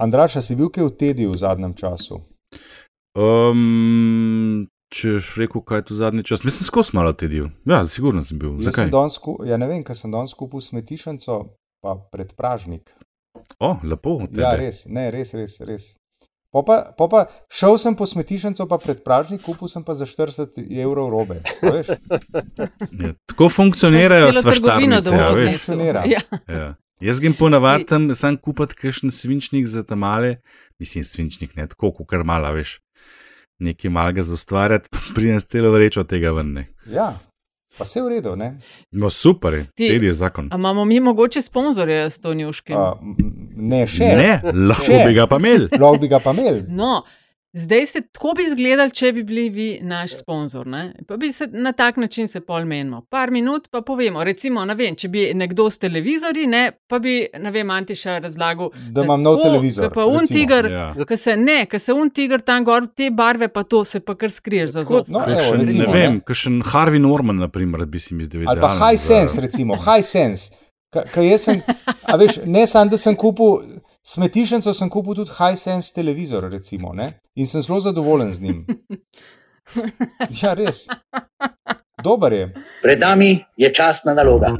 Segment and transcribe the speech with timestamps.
[0.00, 2.20] Andraš, si bil kaj v tedi v zadnjem času?
[3.16, 7.48] Um, če si rekel, kaj je to zadnji čas, mislim, skozi malo tedil.
[7.64, 8.56] Ja, sigurno sem bil.
[8.56, 8.82] Jaz Zakaj?
[8.82, 11.38] sem danes sku- Ja, ne vem, ker sem danes kupil smetišnico,
[11.80, 12.92] pa predpražnik.
[13.58, 14.10] O, lepo.
[14.18, 14.62] od Ja, tebe.
[14.62, 15.60] res, ne, res, res.
[15.60, 15.84] res.
[16.50, 20.56] Po pa, po pa šel sem po smetišnico, pa predpražnik, kupil sem pa za 40
[20.72, 21.42] evrov robe.
[21.60, 25.10] Ja, tako funkcionirajo trgovino svaštarnice.
[25.10, 26.04] Ja, funkcionira.
[26.06, 26.20] Ja.
[26.48, 26.68] Ja.
[27.00, 30.36] Jaz grem ponavadi tam sam kupiti kakšen svinčnik za tam male,
[30.80, 32.78] mislim, svinčnik ne, tako kot kar mala, veš.
[33.58, 36.52] Nekaj malega za ustvarjati, pridem s celo vrečo tega ven.
[36.52, 36.66] ne.
[36.88, 37.18] ja,
[37.78, 38.32] pa vse v redu.
[38.36, 38.58] Ne?
[38.92, 40.48] No, super, je, Ti- tedi je zakon.
[40.52, 42.32] A imamo mi mogoče sponzorje s to
[43.02, 43.16] m,
[43.68, 44.04] ne, še.
[44.04, 45.04] Ne, lahko Še.
[45.06, 45.68] bi ga pa imeli.
[45.72, 46.64] Lahko bi ga pa imeli.
[46.68, 47.02] No,
[47.52, 50.66] zdaj ste tako bi izgledali, če bi bili vi naš sponzor.
[50.66, 50.80] Ne?
[51.08, 53.02] Pa bi se na tak način se pol menimo.
[53.02, 54.24] Par minut pa povemo.
[54.24, 58.70] Recimo, ne vem, če bi nekdo s televizorji, ne, pa bi, ne vem, Antiša razlagal.
[58.90, 60.38] Da imam nov televizor, ke Pa un recimo.
[60.38, 60.94] tiger, Ja.
[61.02, 64.14] ki se ne, ki se un tiger tam gor, te barve pa to se pa
[64.14, 65.08] kar skriješ za zob.
[65.08, 65.92] No, Kakšen, recimo, ne ne.
[65.94, 68.44] vem, kakšen Harvey Norman, naprimer, bi si mi zdel.
[68.46, 70.50] Ali pa high sense, recimo, high sense.
[70.88, 71.62] Ka- ka jaz sem,
[72.04, 73.58] a veš, ne samo, da sem kupil
[74.06, 77.12] smetišnico, sem kupil tudi high sense televizor, recimo, ne?
[77.34, 78.66] in sem zelo zadovoljen z njim.
[80.42, 80.84] Ja, res.
[82.04, 82.52] Dober je.
[82.82, 84.52] Pred nami je časna naloga.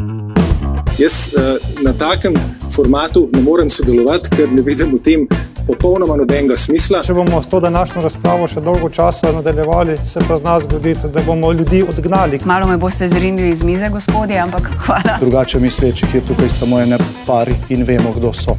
[0.98, 2.34] Jaz uh, na takem
[2.75, 5.27] formatu ne morem sodelovati, ker ne vidim v tem
[5.66, 7.05] popolnoma nobenega smisla.
[7.06, 11.12] Če bomo s to današnjo razpravo še dolgo časa nadaljevali, se pa z nas zgoditi,
[11.14, 12.41] da bomo ljudi odgnali.
[12.44, 15.20] Malo me boste zrinili iz mize, gospodje, ampak hvala.
[15.22, 18.58] Drugače mislečih je tukaj samo ene pari in vemo, kdo so.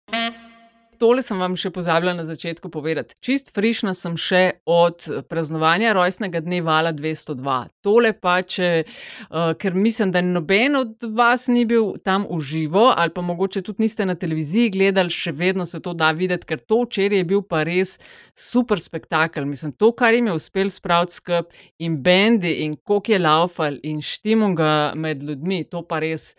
[1.01, 3.15] Tole sem vam še pozabila na začetku povedati.
[3.25, 7.55] Čist frišna sem še od praznovanja rojstnega dne Vala 202.
[7.81, 12.91] Tole pa, če, uh, ker mislim, da noben od vas ni bil tam v živo,
[12.93, 16.61] ali pa mogoče tudi niste na televiziji gledali, še vedno se to da videti, ker
[16.61, 17.97] to včeraj je bil pa res
[18.37, 19.49] super spektakel.
[19.49, 21.49] Mislim, to, kar jim je uspel spraviti skup
[21.81, 26.35] in bendi in koliko je laufal in štimunga med ljudmi, to pa res.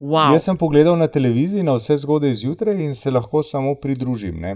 [0.00, 0.32] Wow.
[0.32, 4.36] Jaz sem pogledal na televiziji na vse zgodaj zjutraj in se lahko samo pridružim.
[4.36, 4.54] Ne?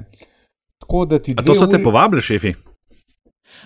[0.79, 2.55] Tako da ti A dve to so te uri- povabili, šefi?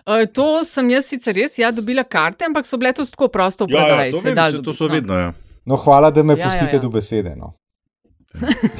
[0.00, 3.64] Uh, to sem jaz sicer res, ja, dobila karte, ampak so bile to tako prosto
[3.64, 4.12] v Ja, ja, predaji.
[4.12, 4.94] to se vem, dalo saj to dobiti, so no.
[4.94, 5.14] vedno.
[5.16, 5.32] Ja.
[5.64, 6.78] No, hvala, da me Ja, ja, pustite ja.
[6.78, 7.36] do besede.
[7.36, 7.52] No.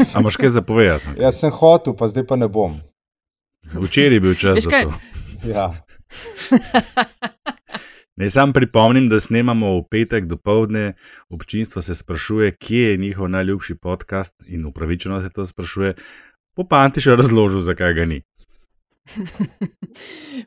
[0.09, 1.07] A imaš kaj zapovedati?
[1.19, 2.75] Jaz sem hotel, pa zdaj pa ne bom.
[3.75, 4.93] Včeraj je bil čas Veš za to.
[5.47, 5.71] Ja.
[8.19, 10.93] Naj sam pripomnim, da snemamo v petek do povdne.
[11.31, 15.95] Občinstvo se sprašuje, kje je njihov najljubši podcast in upravičeno se to sprašuje.
[16.57, 18.23] Po panti še razložil, zakaj ga ni.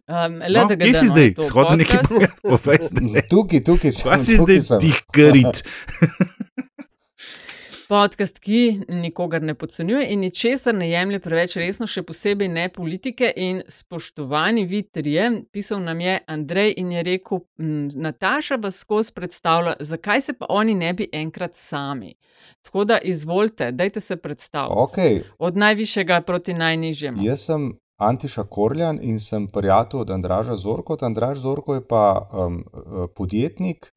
[0.08, 1.34] Um, No, kje si zdaj?
[1.44, 2.04] Shodi nekaj
[2.44, 3.24] povedati.
[3.30, 4.06] Tukaj, tukaj sem.
[4.12, 5.60] Kaj si tukaj zdaj tih krit?
[7.92, 13.28] Podcast, ki nikogar ne podcenjuje in ničesar ne jemlje preveč resno, še posebej ne politike.
[13.36, 19.12] In spoštovani vi trije, pisal nam je Andrej in je rekel: "M, Nataša vas skozi
[19.12, 22.14] predstavlja, zakaj se pa oni ne bi enkrat sami.
[22.62, 24.76] Tako da izvolite, dajte se predstaviti.
[24.76, 25.22] Okay.
[25.40, 27.24] Od najvišjega proti najnižjemu.
[27.24, 30.98] Jaz sem Antiša Korjan in sem prijatelj od Andraža Zorko.
[31.02, 32.64] Andraž Zorko je pa um,
[33.16, 33.92] podjetnik,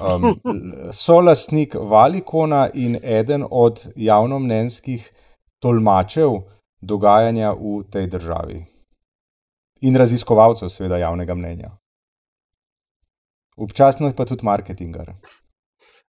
[0.00, 5.12] um, l- solastnik Valikona in eden od javnomnenjskih
[5.62, 6.40] tolmačev
[6.80, 8.64] dogajanja v tej državi.
[9.80, 11.70] In raziskovalcev, seveda, javnega mnenja.
[13.56, 15.12] Občasno je pa tudi marketingar.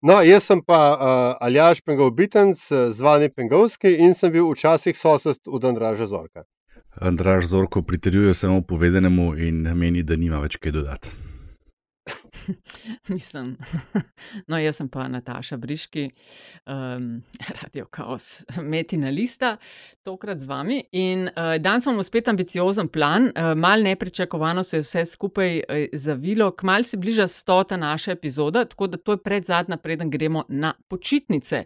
[0.03, 1.01] No, jaz sem pa uh,
[1.41, 2.61] Aljaš Pengal Bitenc,
[2.93, 6.45] zvani Pengovski in sem bil včasih sosed od Andraža Zorka.
[7.01, 11.34] Andraž Zorko pritrjuje samo povedanemu in meni, da nima več kaj dodati.
[13.09, 13.57] Mislim,
[14.49, 16.11] no, jaz sem pa Nataša Briški,
[16.67, 17.23] um,
[17.63, 19.57] Radio Chaos, Metina Lista,
[20.05, 20.83] tokrat z vami.
[20.93, 25.85] In uh, danes imamo spet ambiciozen plan, uh, mal nepričakovano se je vse skupaj uh,
[25.93, 30.45] zavilo, kmal se bliža stota naša epizoda, tako da to je pred zadnja, preden gremo
[30.49, 31.65] na počitnice.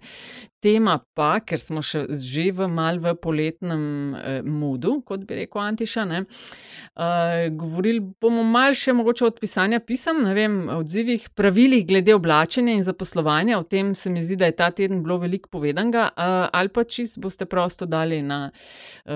[0.59, 3.83] Tema pa, ker smo še že v mal v poletnem
[4.19, 10.25] eh, mudu, kot bi rekel Antiša, uh, govorili bomo mal še mogoče od pisanja pisem,
[10.35, 13.59] vem, odzivih, pravilih glede oblačenja in zaposlovanja.
[13.59, 16.85] O tem se mi zdi, da je ta teden bilo veliko povedanega, uh, ali pa
[16.85, 19.13] čist boste prosto dali na uh,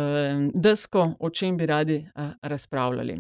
[0.55, 3.17] desko, o čem bi radi uh, razpravljali.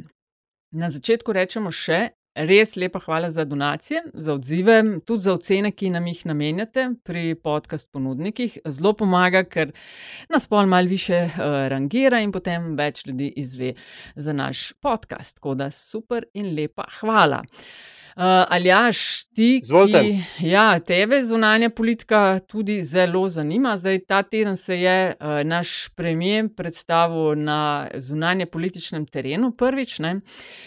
[0.73, 5.91] Na začetku rečemo še, res lepa hvala za donacije, za odzive, tudi za ocene, ki
[5.91, 8.59] nam jih namenjate pri podcast ponudnikih.
[8.67, 9.73] Zelo pomaga, ker
[10.33, 13.75] nas pol malo više uh, rangira in potem več ljudi izve
[14.17, 15.37] za naš podcast.
[15.37, 17.43] Tako da super in lepa hvala.
[18.17, 20.01] Uh, Aljaš, ti, Izvolite.
[20.37, 23.77] ki ja, tebe zunanja politika tudi zelo zanima.
[23.77, 30.21] Zdaj, ta teden se je uh, naš premijer predstavil na zunanje političnem terenu prvič ne?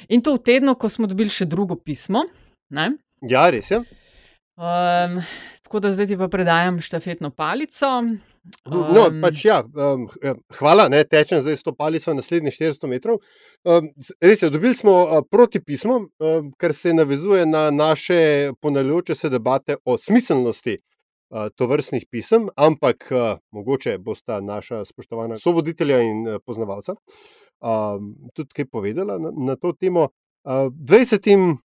[0.09, 2.25] in to v tednu, ko smo dobili še drugo pismo.
[2.69, 2.91] Ne?
[3.29, 3.83] Ja, res je.
[4.57, 5.21] Um,
[5.61, 8.01] tako da zdaj ti pa predajam štafetno palico.
[8.65, 10.05] No, Um, pač ja, um,
[10.59, 13.19] hvala, ne, tečem zdaj s to palico naslednjih 400 metrov.
[13.65, 13.89] Um,
[14.21, 19.77] res je, dobili smo uh, protipismo, um, kar se navezuje na naše ponavljajoče se debate
[19.85, 26.93] o smiselnosti uh, tovrstnih pisem, ampak uh, mogoče bosta naša spoštovana sovoditelja in uh, poznavalca
[27.61, 30.09] um, tudi kaj povedala na, na to temo.
[30.45, 31.57] Uh, 20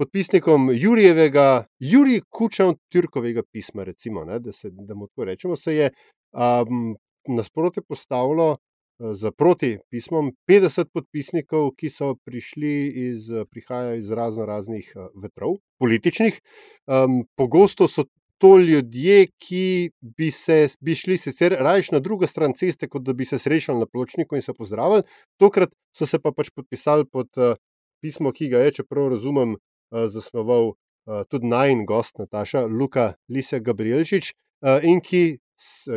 [0.00, 5.74] podpisnikom Jurijevega, Jurij Kučan Turkovega pisma, recimo, ne, da se da mu tako rečemo, se
[5.74, 5.90] je
[6.32, 6.94] um,
[7.28, 12.72] nasprotje postavilo uh, za proti pismom 50 podpisnikov, ki so prišli
[13.10, 16.40] iz, eh, prihajajo iz razno raznih uh, vetrov, političnih.
[16.86, 18.08] Um, pogosto so
[18.40, 23.12] to ljudje, ki bi, se, bi šli sicer rajš na drugo stran ceste, kot da
[23.12, 25.02] bi se srečali na pločniku in se pozdravili.
[25.36, 27.58] Tokrat so se pa pač podpisali pod uh,
[28.00, 33.58] pismo, ki ga je, čeprav razumem, uh, zasnoval uh, tudi najn gost Nataša Luka Lisa
[33.58, 35.38] Gabrielčič uh, in ki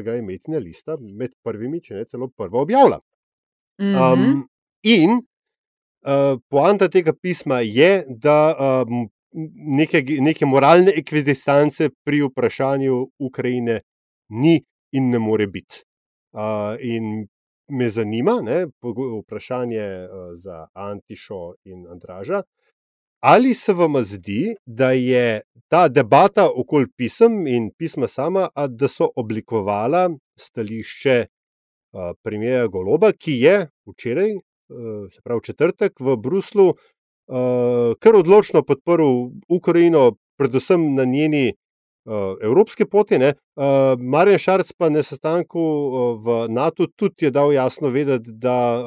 [0.04, 3.00] ga je imetna lista med prvimi, če ne celo prva objavila.
[3.82, 3.96] mhm.
[3.96, 4.48] Um,
[4.84, 5.22] in
[6.06, 9.08] uh, poanta tega pisma je, da um,
[9.78, 13.82] neke, neke moralne ekvidistance pri vprašanju Ukrajine
[14.30, 14.60] ni
[14.92, 15.84] in ne more biti.
[16.34, 17.28] Uh, in
[17.70, 18.66] me zanima, ne,
[19.24, 22.44] vprašanje uh, za Antišo in Andraža.
[23.24, 29.08] Ali se vam zdi, da je ta debata okoli pisem in pisma sama, da so
[29.16, 30.10] oblikovala
[30.40, 33.56] stališče uh, premijeja Goloba, ki je
[33.88, 41.54] včeraj, uh, se pravi četrtek v Bruslu, uh, kar odločno podprl Ukrajino, predvsem na njeni
[42.42, 43.18] evropski poti.
[43.18, 43.34] Ne?
[44.00, 45.62] Marjan Šarc pa na sestanku
[46.20, 48.84] v NATO tudi je dal jasno vedeti, da,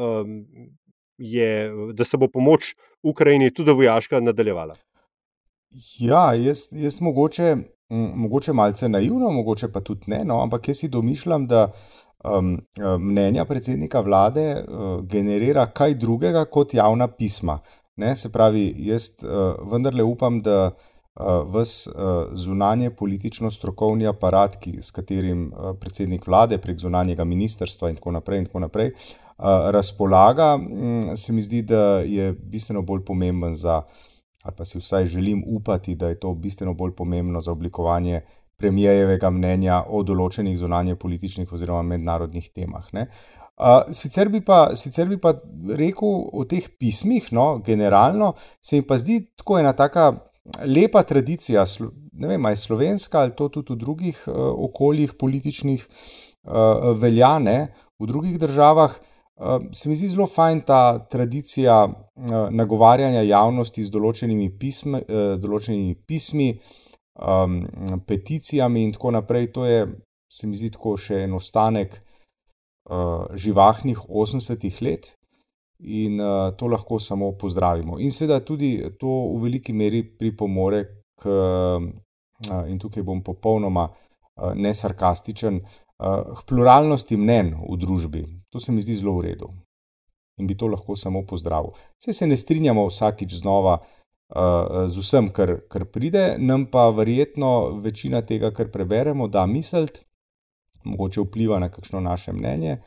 [1.19, 4.75] je, da se bo pomoč Ukrajini tudi vojaška nadaljevala.
[5.99, 7.57] Ja, jaz, jaz mogoče,
[8.15, 11.71] mogoče malce naivno, mogoče pa tudi ne, no, ampak jaz si domišljam, da
[12.25, 17.59] um, eh, mnenja predsednika vlade uh, generira kaj drugega kot javna pisma.
[17.97, 24.57] Ne, se pravi, jaz uh, vendarle upam, da uh, vas uh, zunanje politično strokovni aparat,
[24.61, 28.93] ki, s katerim uh, predsednik vlade prek zunanjega ministrstva in tako naprej, in tako naprej
[28.93, 33.83] uh, razpolaga, m, se mi zdi, da je bistveno bolj pomemben za
[34.47, 38.21] ali pa si vsaj želim upati, da je to bistveno bolj pomembno za oblikovanje
[38.57, 42.87] premijejevega mnenja o določenih zunanje političnih oziroma mednarodnih temah.
[42.95, 43.09] Ne.
[43.57, 45.33] Uh, sicer, bi pa, sicer bi pa
[45.81, 50.11] rekel o teh pismih, no, generalno, se mi pa zdi tako ena taka
[50.69, 51.65] lepa tradicija,
[52.21, 54.37] ne vem, je slovenska ali to tudi v drugih uh,
[54.69, 57.59] okoljih političnih uh, velja, ne,
[57.99, 58.95] v drugih državah.
[59.37, 65.35] Uh, se mi zdi zelo fajn ta tradicija uh, nagovarjanja javnosti z določenimi pismi, uh,
[65.37, 66.47] določenimi pismi
[67.21, 67.59] um,
[68.09, 69.51] peticijami in tako naprej.
[69.53, 69.83] To je,
[70.33, 75.13] se mi zdi, tako še en ostanek uh, živahnih 80-ih let
[75.85, 78.01] in uh, to lahko samo pozdravimo.
[78.01, 80.83] In seveda tudi to v veliki meri pripomore
[81.21, 88.25] k, uh, in tukaj bom popolnoma uh, nesarkastičen, uh, k pluralnosti mnen v družbi.
[88.57, 89.51] To se mi zdi zelo v redu.
[90.41, 91.75] In bi to lahko samo pozdravil.
[92.01, 97.77] Vse se ne strinjamo vsakič znova uh, z vsem, kar, kar pride, nam pa verjetno
[97.85, 100.01] večina tega, kar preberemo, da misliti,
[100.89, 102.79] mogoče vpliva na kakšno naše mnenje.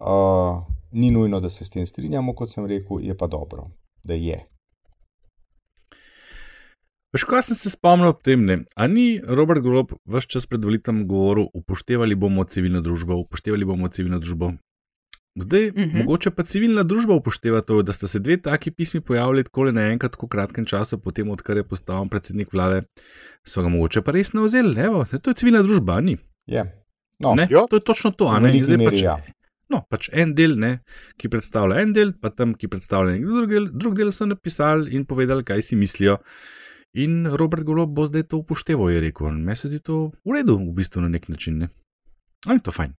[0.00, 3.68] Uh, ni nujno, da se s tem strinjamo, kot sem rekel, je pa dobro,
[4.00, 4.40] da je.
[7.12, 8.48] Veš, kaj sem se spomnil ob tem?
[8.48, 8.62] Ne?
[8.80, 13.92] A ni Robert Golob vse čas pred volitvami govoril, upoštevali bomo civilno družbo, upoštevali bomo
[13.92, 14.56] civilno družbo.
[15.36, 15.82] Zdaj, uh Mhm.
[15.82, 15.96] -huh.
[15.98, 20.12] mogoče pa civilna družba upošteva to, da sta se dve taki pismi pojavili tako naenkrat,
[20.12, 22.82] tako kratkem času, potem, odkar je postal predsednik vlade,
[23.44, 24.80] so ga mogoče pa res navzeli.
[24.80, 26.16] Evo, to je civilna družba, ni.
[26.46, 26.64] Je.
[27.20, 27.66] No, Ne, Ja.
[27.70, 28.40] to je točno to.
[28.40, 28.62] ne.
[28.62, 29.16] Zdaj meri pač, ja.
[29.70, 30.80] no, pač en del, ne,
[31.16, 34.90] ki predstavlja en del, pa tam, ki predstavlja nek drug del, drug del so napisali
[34.90, 36.16] in povedali, kaj si mislijo.
[36.94, 39.30] In Robert Golob bo zdaj to upošteval, je rekel.
[39.30, 41.58] Meni se zdi to v redu, v bistvu na nek način.
[41.58, 41.68] Ne?
[42.46, 42.92] Ali je to fajn?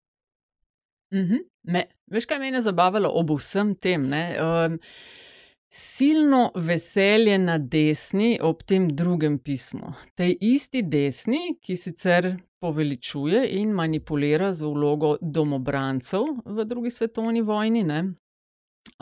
[1.14, 1.36] Mhm.
[1.66, 4.08] Me, veš, kaj me je zabavalo ob vsem tem?
[4.10, 4.78] ne, Um,
[5.76, 9.90] silno veselje na desni ob tem drugem pismu.
[10.14, 12.30] Tej isti desni, ki sicer
[12.62, 18.00] poveličuje in manipulira z vlogo domobrancev v drugi svetovni vojni, ne?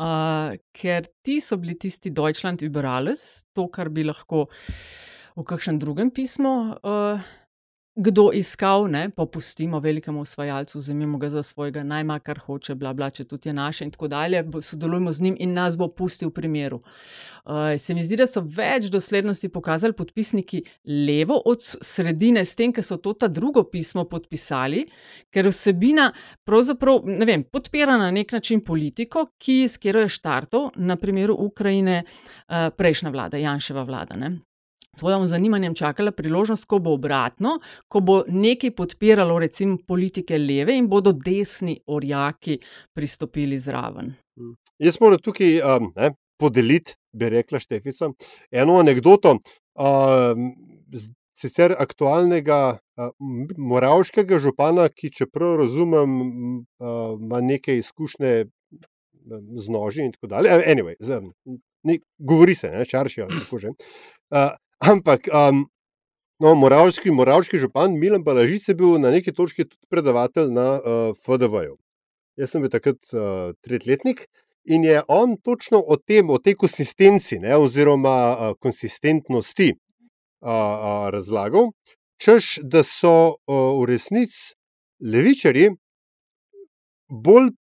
[0.00, 4.46] Uh, ker ti so bili tisti Deutschland über alles, to, kar bi lahko
[5.36, 7.20] v kakšnem drugem pismu uh,
[7.96, 13.10] kdo iskal, ne, popustimo velikemu osvajalcu, vzemimo ga za svojega, najma kar hoče, bla, bla,
[13.10, 16.34] če tudi je naše in tako dalje, sodelujemo z njim in nas bo pustil v
[16.34, 16.80] primeru.
[17.44, 20.62] Uh, se mi zdi, da so več doslednosti pokazali podpisniki
[21.06, 24.86] levo od sredine, s tem, ker so to ta drugo pismo podpisali,
[25.30, 26.08] ker vsebina
[26.44, 31.36] pravzaprav, ne vem, podpira na nek način politiko, ki s katero je štartov, na primeru
[31.46, 34.18] Ukrajine, uh, prejšnja vlada, Janševa vlada.
[34.18, 34.34] Ne.
[34.98, 37.58] Tvojim zanimanjem čakala priložnost, ko bo obratno,
[37.88, 42.58] ko bo nekaj podpiralo, recimo, politike leve in bodo desni orjaki
[42.94, 44.14] pristopili zraven.
[44.38, 44.54] Hm.
[44.78, 48.10] Jaz moram tukaj um, ne, podeliti, bi rekla Štefica,
[48.50, 49.38] eno anegdoto.
[49.74, 50.52] Um,
[51.34, 53.10] sicer aktualnega uh,
[53.58, 56.18] moravškega župana, ki, čeprav razumem,
[56.78, 58.34] uh, ima neke izkušnje
[59.56, 60.52] z noži in tako dalje.
[60.68, 61.20] Anyway, z,
[61.84, 63.74] ne, govori se, čaršijo, tako že.
[64.30, 64.52] Uh,
[64.84, 65.64] Ampak, um,
[66.40, 71.16] no, moravski, moravski župan Milan Balažic je bil na neki točki tudi predavatelj na uh,
[71.24, 71.78] FDV-ju.
[72.36, 74.26] Jaz sem bil takrat uh, tretletnik
[74.68, 79.78] in je on točno o tem, o tej konsistenci, ne, oziroma uh, konsistentnosti uh,
[80.52, 81.72] uh, razlagal,
[82.20, 83.16] češ da so
[83.48, 84.52] uh, v resnici
[85.00, 85.70] levičari
[87.08, 87.54] bolj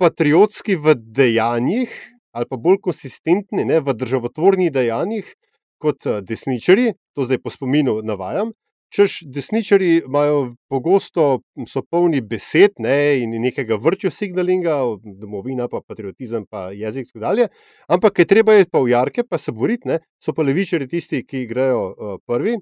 [0.00, 1.92] patriotski v dejanjih,
[2.32, 5.36] ali pa bolj konsistentni ne, v državotvornih dejanjih,
[5.82, 8.52] kot eh, desničari, to zdaj po spominu navajam.
[8.92, 14.74] Češ desničari imajo pogosto, so polni besed ne, in nekega vrčja signalinga,
[15.16, 17.46] domovina, pa patriotizem, pa jezik in tako dalje.
[17.88, 21.22] Ampak, ker treba je pa v jarke, pa se boriti, ne, so pa levičari tisti,
[21.24, 22.58] ki grejo uh, prvi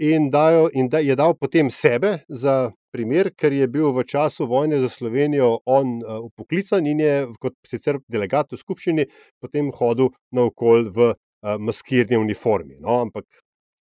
[0.00, 4.46] in, dajo, in da, je dal potem sebe za primer, ker je bil v času
[4.46, 9.06] vojne za Slovenijo on uh, upoklican in je kot sicer delegat v skupščini
[9.40, 11.12] potem hodil naokol v
[11.42, 12.78] uh, maskirni uniformi.
[12.80, 13.26] No, ampak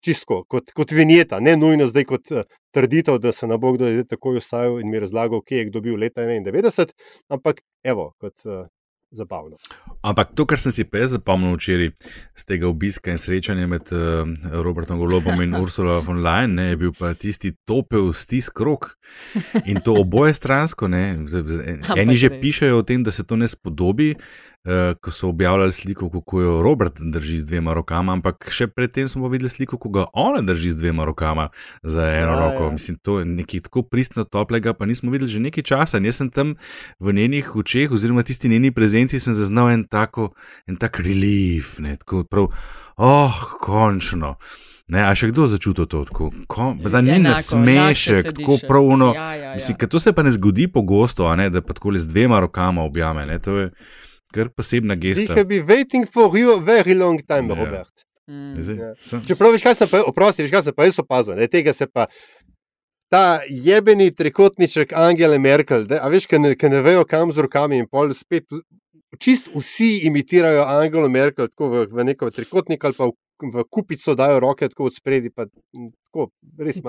[0.03, 2.45] čisto kot, kot vinjeta, ne nujno zdaj kot uh,
[2.75, 5.99] trditev, da se na bo kdo tako usajal in mi razlagal, kje je kdo bil
[6.01, 6.95] leta 91,
[7.29, 8.67] ampak evo, kot uh,
[9.13, 9.57] zabavno.
[10.03, 11.93] Ampak to, kar sem si prej zapomnil včeraj
[12.35, 14.25] z tega obiska in srečanja med uh,
[14.65, 18.95] Robertom Golobom in Ursula von Leyen, ne, je bil pa tisti topel stisk rok
[19.69, 20.89] in to oboje stransko.
[20.89, 24.15] Ne, z, z, eni že pišajo o tem, da se to ne spodobi.
[24.63, 29.09] Uh, ko so objavljali sliko, kako jo Robert drži z dvema rokama, ampak še predtem
[29.11, 31.49] smo videli sliko, kako ga ona drži z dvema rokama
[31.83, 32.65] za eno ja, roko.
[32.65, 32.71] Ja.
[32.71, 35.99] Mislim, to je nekaj tako pristno toplega, pa nismo videli že nekaj časa.
[35.99, 36.55] In jaz sem tam
[37.03, 40.31] v njenih očeh, oziroma tisti njeni prezenci, sem zaznal en, tako,
[40.71, 42.53] en tak relief, ne, tako prav,
[43.03, 44.37] oh, končno.
[44.95, 46.31] Ne, a še kdo začutil to tako?
[46.47, 49.11] Ko, da ni na smešek, tako pravno.
[49.17, 49.53] Ja, ja, ja.
[49.59, 52.87] Mislim, to se pa ne zgodi pogosto, ne, da pa tako le z dvema rokama
[52.87, 53.27] objame.
[53.27, 53.43] Ne,
[54.33, 55.27] kar posebna gesta.
[55.27, 57.65] They have been waiting for you a very long time, yeah.
[57.65, 58.05] Robert.
[58.31, 58.55] Mm.
[58.59, 58.95] Yeah.
[58.97, 59.21] Ja.
[59.29, 61.89] Čeprav veš, kaj sem pa, oprosti, veš, kaj sem pa jaz opazil, ne, tega se
[61.91, 62.07] pa.
[63.13, 67.83] Ta jebeni trikotniček Angela Merkel, da, a veš, ki ne, ne vejo, kam z rokami
[67.83, 68.49] in pol spet.
[69.21, 73.19] Čist vsi imitirajo Angelo Merkel, tako v, v neko trikotnik ali pa v
[73.51, 75.31] v kupico dajo roke tako od spredi.
[75.31, 75.47] Pa,
[76.13, 76.31] tako,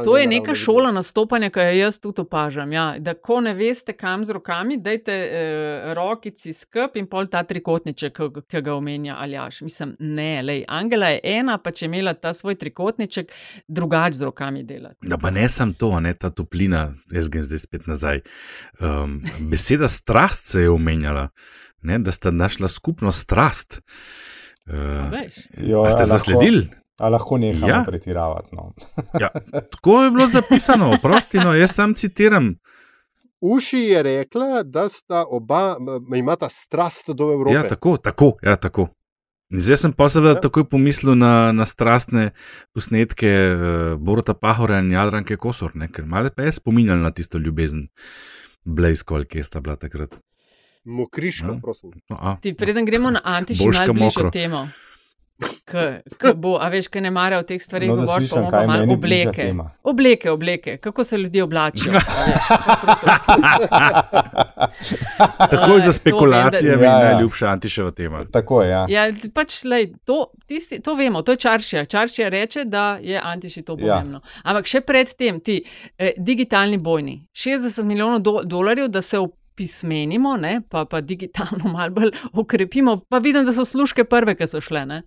[0.03, 2.71] to je neka šola nastopanja, ki jo jaz tudi opažam.
[2.71, 2.95] Ja.
[2.99, 8.19] Da, ko ne veste, kam z rokami, dajte eh, rokici skrb in pol ta trikotniček,
[8.47, 9.61] ki ga omenja Aljaš.
[9.61, 13.31] Mislim, ne, lej, Angela je ena, pa če imela ta svoj trikotniček,
[13.67, 15.07] drugače z rokami delati.
[15.07, 18.23] Da, pa ne samo to, ne ta toplina, jaz grem zdaj spet nazaj.
[18.79, 21.29] Um, beseda strast se je omenjala.
[21.83, 23.81] Ne, da sta našla skupno strast.
[24.67, 25.11] Uh,
[25.91, 26.67] ste zasledili?
[27.03, 27.83] A lahko nekaj ja.
[27.87, 28.55] pretiravati.
[28.55, 28.71] No.
[29.23, 29.29] ja,
[29.71, 32.53] tako je bilo zapisano, prosti, no, jaz sam citiram.
[33.43, 35.75] Uši je rekla, da sta oba,
[36.15, 37.55] imata strast do Evrope.
[37.55, 38.33] Ja, tako, tako.
[38.43, 38.87] Ja, tako.
[39.53, 40.41] Zdaj sem pa seveda ja.
[40.41, 42.31] takoj pomislil na, na strastne
[42.73, 43.65] posnetke uh,
[43.99, 45.91] Borota Pahora in Jadranke Kosor, ne?
[45.93, 47.89] ker malo pa je spominjal na tisto ljubezen,
[48.63, 50.17] Blejsko, ki sta bila takrat.
[50.85, 51.59] Mokriško, ja.
[51.61, 51.91] prosim.
[52.09, 54.67] No, Ti preden gremo na antiško mokro temo.
[55.65, 58.61] K, k bo, a veš, kaj ne mara v teh stvarih, no, govori pa bomo
[58.69, 59.53] malo obleke.
[59.83, 61.93] Obleke, obleke, kako se ljudje oblačijo.
[65.51, 67.13] Tako je za spekulacije, mi je ja, ja.
[67.13, 68.25] najljubša antiševa tema.
[68.31, 68.85] Tako je, ja.
[68.89, 71.85] ja pač, lej, to, tisti, to vemo, to je čaršija.
[71.85, 73.87] Čaršija reče, da je antiši to ja.
[73.97, 74.21] pomembno.
[74.23, 74.41] Ja.
[74.43, 75.63] Ampak še predtem, ti
[75.97, 81.71] eh, digitalni bojni, 60 milijonov do, dolarjev, da se v opismenimo, ne, pa, pa digitalno
[81.73, 82.99] malo bolj okrepimo.
[83.09, 84.85] Pa vidim, da so služke prve, ki so šle.
[84.85, 85.01] Ne.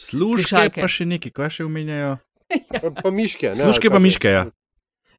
[0.00, 0.80] Služke Slušalke.
[0.80, 2.16] pa še nekaj, kaj še omenjajo.
[2.82, 3.52] Pa, pa miške.
[3.52, 4.48] Ne, Služke pa miške, ja.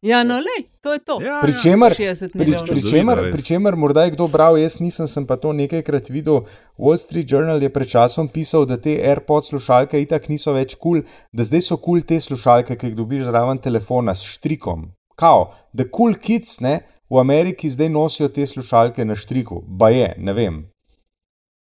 [0.02, 1.20] Ja, no, lej, to je to.
[1.22, 5.06] Ja, Pri čemer, 60 pri, pri, čemer, pri čemer, morda je kdo bral, jaz nisem,
[5.06, 6.42] sem pa to nekajkrat videl.
[6.74, 11.06] Wall Street Journal je pred časom pisal, da te AirPods slušalke itak niso več kul,
[11.06, 14.90] cool, da zdaj so kul cool te slušalke, ki jih dobiš zraven telefona s štrikom.
[15.22, 20.16] Kao, the cool kids ne, v Ameriki zdaj nosijo te slušalke na štriku, ba je,
[20.18, 20.71] ne vem.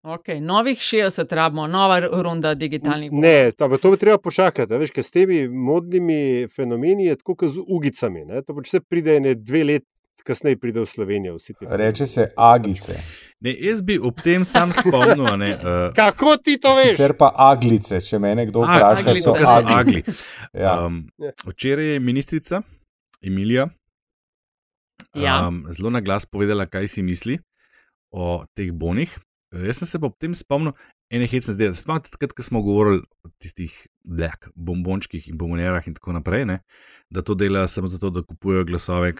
[0.02, 3.10] Okay, novih 60 rabimo, nova runda digitalnih.
[3.10, 3.22] bonov.
[3.22, 4.70] Ne, ta, pa to bi treba počakati.
[4.70, 8.24] a Veš, ker s temi modnimi fenomeni je tako kot z ugicami.
[8.24, 8.42] Ne?
[8.42, 9.84] To pač se pride ne dve let
[10.24, 11.34] kasneje, pride v Slovenijo.
[11.34, 12.98] vsi ti Reče se agice,
[13.40, 16.90] Ne, jaz bi ob tem sam spomnil, a ne, uh, Kako ti to veš?
[16.90, 19.74] sicer pa aglice, če me kdo vpraša, aglice, so aglice.
[19.74, 20.02] agli.
[20.54, 20.72] Ja.
[20.80, 21.06] Um,
[21.46, 22.62] včeraj je ministrica
[23.22, 23.68] Emilija
[25.14, 25.48] Ja.
[25.48, 27.38] um, zelo na glas povedala, kaj si misli
[28.10, 29.14] o teh bonih.
[29.52, 30.74] Jaz sem se pa ob tem spomnil,
[31.12, 31.72] ene hecne zdaj.
[31.80, 33.72] Spomnite, takrat, ko smo govorili o tistih
[34.04, 36.58] black bombončkih in bombonerah in tako naprej, ne?
[37.10, 39.14] da to delajo samo zato, da kupujejo glasove.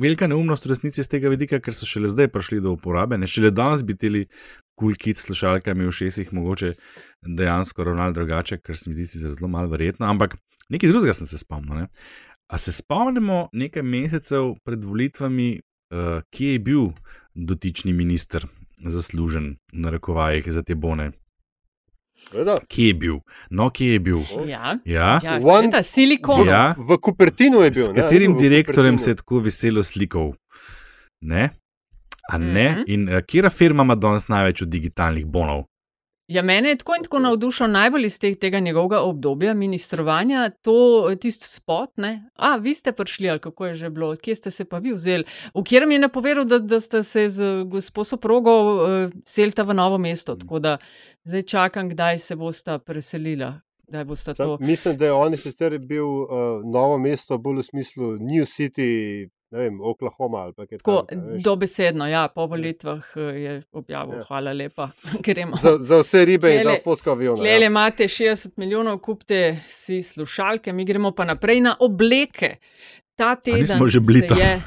[0.00, 3.18] Velika neumnost v resnici z tega vidika, ker so šele zdaj prišli do uporabe.
[3.20, 3.28] Ne?
[3.28, 4.24] Šele danes bi teli
[4.78, 6.72] kul cool slušalkami v šestih mogoče
[7.26, 10.38] dejansko ravnali drugače, kar se mi zdi zelo malo verjetno, ampak
[10.72, 11.84] nekaj drugega sem se spomnil.
[11.84, 11.88] Ne?
[12.48, 15.58] A se spomnimo nekaj mesecev pred volitvami,
[15.92, 16.92] uh, kje je bil
[17.34, 18.46] dotični minister
[18.78, 21.12] zaslužen, v narekovajih, za te bone?
[22.16, 22.56] Seveda.
[22.68, 23.16] Kje je bil?
[23.50, 24.20] No, kje je bil?
[24.46, 26.46] Ja, Ja, ja One- silikon.
[26.46, 26.74] Ja.
[26.78, 27.84] V Kupertinu je bil.
[27.84, 27.94] S ne?
[27.94, 30.32] katerim V direktorjem se je tako veselo slikal?
[31.20, 31.50] Ne?
[32.30, 32.70] A ne?
[32.70, 32.82] Mhm.
[32.86, 35.64] In uh, kera firma ima danes največ od digitalnih bonov?
[36.26, 41.10] Ja, mene je tako in tako navdušil najbolj iz teh, tega njegovega obdobja ministrovanja, to
[41.20, 41.90] tisti spot.
[41.96, 42.30] Ne?
[42.34, 45.24] A, vi ste prišli, ali kako je že bilo, kje ste se pa vi vzeli?
[45.54, 49.98] V katerem je napovedal, da, da ste se z gospod soprogo uh, selita v novo
[49.98, 50.36] mesto.
[50.36, 50.78] Tako da
[51.24, 53.60] zdaj čakam, kdaj se bosta preselila.
[54.16, 54.58] Sam, to.
[54.60, 56.28] mislim, da je on sicer bil uh,
[56.64, 62.28] novo mesto, bolj v smislu New City, ne vem, Oklahoma ali kaj takega, dobesedno, ja,
[62.28, 64.24] po volitvah eh, je objavil, Ja.
[64.24, 64.88] hvala lepa,
[65.26, 65.56] gremo.
[65.56, 67.38] Za, za vse ribe in da fotka aviona.
[67.38, 67.66] Klele Ja.
[67.66, 72.56] imate 60 milijonov, kupite si slušalke, mi gremo pa naprej na obleke.
[73.14, 74.38] Ta teden nismo že bili tam?
[74.38, 74.58] je.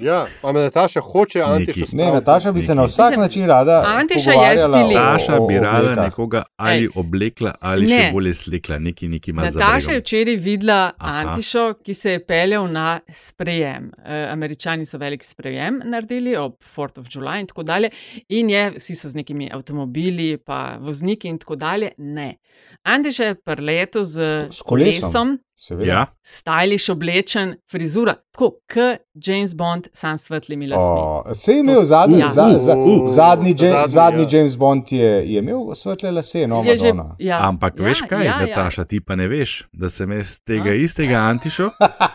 [0.00, 1.50] Ja, pa me Nataša hoče Neki.
[1.52, 2.04] Antišo Ne.
[2.06, 2.90] Nataša bi se na Neki.
[2.90, 3.84] vsak Mislim, način rada.
[3.88, 4.94] Antiša je stilist.
[4.96, 6.04] Naša o- bi rada oblekah.
[6.04, 6.88] nekoga ali Ej.
[6.94, 7.88] oblekla, ali Ne.
[7.98, 11.18] še bolje slekla, neki, neki ima za Nataša je včeraj videla Aha.
[11.20, 13.90] Antišo, ki se je peljal na sprejem.
[14.00, 17.90] E, Američani so velik sprejem naredili ob 4th of July in tako dalje.
[18.30, 21.90] In je, vsi so z nekimi avtomobili, pa vozniki in tako dalje.
[21.98, 22.36] Ne.
[22.84, 25.00] Antiša je prleto z, S- s kolesom.
[25.02, 25.86] kolesom, Seveda.
[25.86, 30.96] Ja, stylish oblečen, frizura, tako kot James Bond, sam s svetlimi lasmi.
[30.96, 32.28] O, Se je imel zadnji, Ja.
[32.28, 34.28] za, za, Uh, zadnji, James, zadnji, zadnji ja.
[34.32, 37.16] James Bond je, je imel svetle lase, no, Je že- Madonna.
[37.18, 38.46] ja, ampak ja, veš kaj, ja, ja.
[38.46, 40.74] Nataša, ti pa ne veš, da sem jaz tega A?
[40.76, 41.70] istega Antišo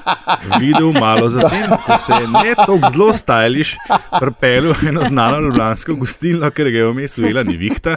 [0.60, 3.76] videl malo zatem, ko se je ne tako zelo stajališ,
[4.20, 7.96] pripeljal v eno znano ljubljansko gostilno, ker ga je vmes ujela nevihta.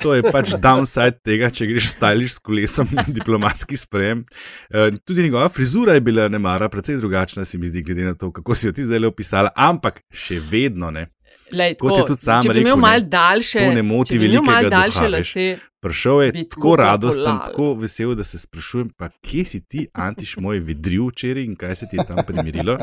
[0.00, 4.24] To je pač downside tega, če greš stajališ s kolesom na diplomatski sprejem.
[4.70, 8.14] Eh, Tudi njegova frizura je bila ne mara, precej drugačna, se mi zdi, glede na
[8.14, 11.06] to, kako si jo ti zdaj opisala, ampak še vedno ne.
[11.52, 14.26] Lej, Kot tako, je tudi sam rekel, imel malo daljše, to ne moti če bi
[14.26, 15.46] imel malo velikega daljše lase,
[15.82, 17.46] Prišel je tako radosten, popolal.
[17.46, 21.74] tako vesel, da se sprašujem, pa kje si ti, Antiš, moj vedril včeraj in kaj
[21.76, 22.76] se ti je tam primirilo.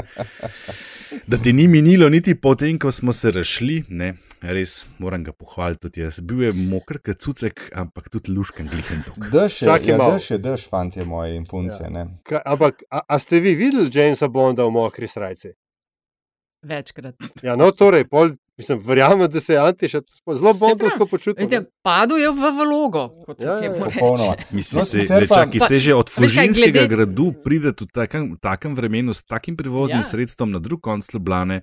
[1.28, 5.82] Da ti ni minilo, niti potem, ko smo se rašli, ne, res moram ga pohvaliti
[5.88, 6.20] tudi jaz.
[6.20, 9.18] Bil je moker, kot cucek, ampak tudi luškan glihen tok.
[9.32, 10.20] Dež je, Čakaj ja, malo.
[10.20, 11.88] dež je, dež, fantje moji in punce.
[11.88, 12.06] Ja.
[12.28, 15.56] Ka, ampak, a, a ste vi videli Jamesa Bonda v mokri srajci?
[16.62, 17.16] večkrat.
[17.44, 21.40] Ja, no, torej, pol, mislim, verjamem, da se je Antiša zelo bondovsko počutil.
[21.40, 23.84] Vidite, padel je v vlogo, kot Ja, ja, temu ja.
[23.86, 24.00] reče.
[24.00, 24.36] Popolnoma.
[24.52, 28.76] Mislim, No, se, čaki, Pa- se že od Fužinskega glede- gradu pride v takem, takem
[28.76, 30.00] vremenu s takim prevoznim Ja.
[30.00, 30.04] ja.
[30.06, 31.62] sredstvom na drug konc Ljubljane,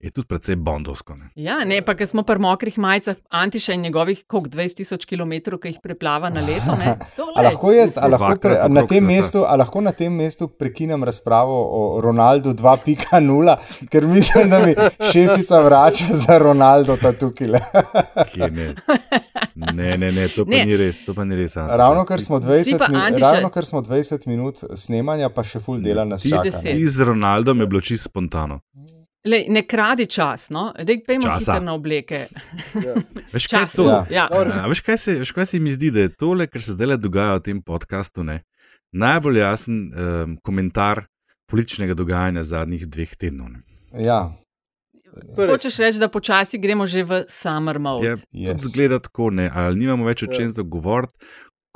[0.00, 1.14] je tudi precej bondovsko.
[1.14, 1.30] Ne?
[1.36, 5.30] Ja, ne, pa ker smo pri mokrih majicah, Antiša in njegovih koliko 20 tisoč km,
[5.56, 6.70] ki jih preplava na leto.
[7.36, 11.04] A lahko, jaz, a, lahko pre, na tem mestu, a lahko na tem mestu prekinem
[11.04, 13.56] razpravo o Ronaldu 2.0,
[13.88, 14.74] ker mislim, da mi
[15.04, 17.48] šefica vrača za Ronaldo tukaj.
[18.32, 18.74] Kje Ne.
[19.72, 20.64] ne, ne, ne, to pa Ne.
[20.64, 21.00] ni res.
[21.00, 21.76] To pa ni res Antiša.
[21.76, 22.04] Ravno
[22.38, 26.04] Si 20, pa, min, ravno ker smo 20 minut snemanja, pa še full dela
[26.44, 26.64] deset.
[26.64, 26.72] ne.
[26.72, 28.60] Ti z Ronaldom je bilo čisto spontano.
[29.24, 30.72] lej, ne kradi čas, no?
[30.78, 32.26] Dej, pejmo hitro na obleke.
[33.32, 33.72] Veš, kaj je Čas.
[33.72, 33.88] to?
[33.88, 34.06] Ja.
[34.10, 34.24] Ja.
[34.30, 36.96] A, veš, kaj se, veš, kaj se mi zdi, da je tole, kar se zdaj
[36.96, 38.42] dogaja v tem podkastu, ne,
[38.92, 41.04] najbolj jasen um, komentar
[41.46, 43.48] političnega dogajanja zadnjih dveh tednov.
[43.50, 43.60] Ne.
[43.92, 44.32] Ja.
[45.36, 48.06] Hočeš reči, da počasi gremo že v summer mode.
[48.06, 48.58] Je, yes.
[48.58, 51.14] Tudi zgleda tako, ne, ali nimamo več o čem za govoriti.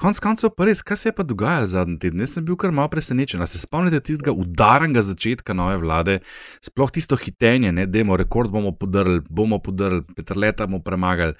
[0.02, 2.22] Konec koncev pa res, kaj se je pa dogajalo zadnji teden?
[2.24, 3.42] Jaz sem bil kar malo presenečen.
[3.44, 6.18] A se spomnite tistega udarnega začetka nove vlade,
[6.64, 11.36] sploh tisto hitenje, ne, demo, rekord bomo podrli, bomo podrli, Petr Leta bomo premagali.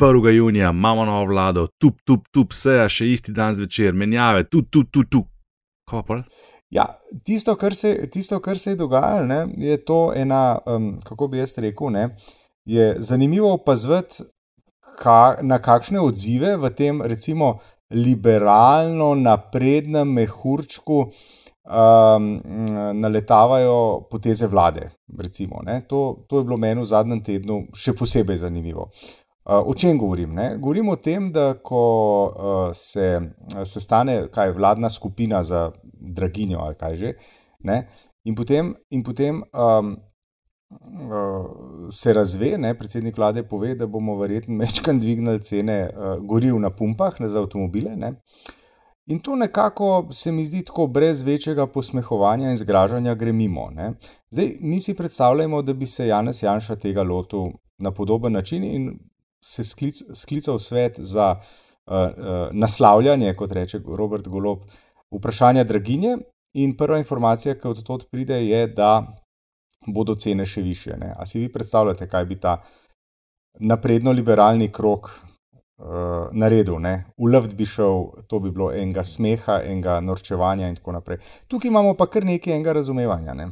[0.00, 0.30] 1.
[0.30, 4.86] junija imamo novo vlado, tup, tup, tup, vse, še isti dan zvečer, menjave, tu, tu,
[4.90, 5.22] tu, tu.
[5.90, 6.22] Kaj pa?
[6.74, 6.88] Ja,
[7.22, 11.38] tisto, kar se, tisto, kar se je dogajalo, ne, je to ena, um, kako bi
[11.38, 12.08] jaz rekel, ne,
[12.66, 14.24] je zanimivo opazovati,
[14.98, 17.58] ka, na kakšne odzive v tem, recimo,
[17.94, 22.30] liberalno naprednem mehurčku um,
[23.00, 24.90] naletavajo poteze vlade.
[25.18, 28.90] Recimo, to, to je bilo meni v zadnjem tednu še posebej zanimivo.
[29.44, 30.32] Uh, o čem govorim?
[30.34, 30.54] Ne?
[30.56, 31.84] Govorim o tem, da ko
[32.32, 33.20] uh, se
[33.68, 35.68] sestane kaj vladna skupina za
[36.04, 37.14] draginjo ali kaj že,
[37.64, 37.86] ne?
[38.24, 39.96] in potem, in potem um,
[40.70, 42.74] uh, se razve, ne?
[42.78, 47.42] predsednik vlade pove, da bomo verjetno večkrat dvignili cene uh, goriv na pumpah ne, za
[47.42, 47.96] avtomobile.
[47.96, 48.14] Ne?
[49.06, 53.68] In to nekako se mi zdi tako brez večjega posmehovanja in zgražanja gre mimo.
[53.70, 53.92] Ne?
[54.30, 58.98] Zdaj, mi si predstavljamo, da bi se Janez Janša tega lotil na podoben način in
[59.44, 64.58] se sklic, sklical svet za uh, uh, naslavljanje, kot reče Robert Golob,
[65.18, 66.16] vprašanja draginje.
[66.54, 69.02] In prva informacija, ki od tod pride, je, da
[69.86, 70.96] bodo cene še više.
[71.00, 71.12] Ne?
[71.16, 72.60] A si vi predstavljate, kaj bi ta
[73.60, 76.78] napredno-liberalni krok uh, naredil?
[77.16, 81.18] Ulovd bi šel, to bi bilo enega smeha, enega norčevanja in tako naprej.
[81.48, 83.34] Tukaj imamo pa kar nekaj enega razumevanja.
[83.34, 83.50] Ne?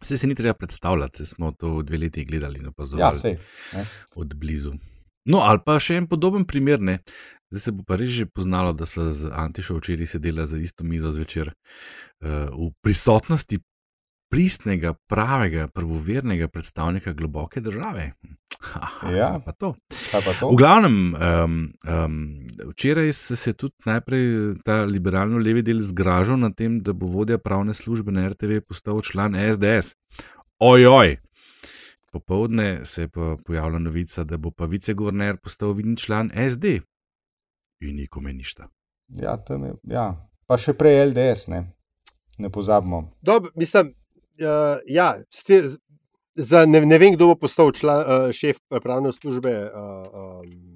[0.00, 4.74] Vse se ni treba predstavljati, smo to dve leti gledali in opazovali ja, od blizu.
[5.24, 6.98] No, ali pa še en podoben primer, ne?
[7.54, 10.84] Zdaj se bo pa res že poznalo, da so z Antišo včeraj sedela za isto
[10.84, 13.60] mizo zvečer uh, v prisotnosti
[14.34, 18.12] pristnega, pravega, prvovernega predstavnika globoke države.
[19.18, 19.74] Ja, pa to.
[20.10, 20.48] Pa to?
[20.50, 26.80] V glavnem, um, um, včeraj se je tudi najprej ta liberalno-levi del zgražal nad tem,
[26.82, 29.94] da bo vodja pravne službe na RTV postal član SDS.
[30.58, 31.18] Ojoj!
[32.12, 36.80] Popovdne se je pa pojavila novica, da bo pa viceguverner postal vidni član SD.
[37.84, 38.68] In nikome ništa.
[39.20, 40.04] Ja, je, ja,
[40.48, 41.60] pa še prej LDS, ne,
[42.40, 43.02] ne pozabimo.
[43.20, 43.92] Dob, mislim,
[44.40, 45.60] uh, ja, ste,
[46.34, 49.52] za, ne, ne vem, kdo bo postal član, uh, šef pravne službe.
[49.68, 50.73] Uh, um,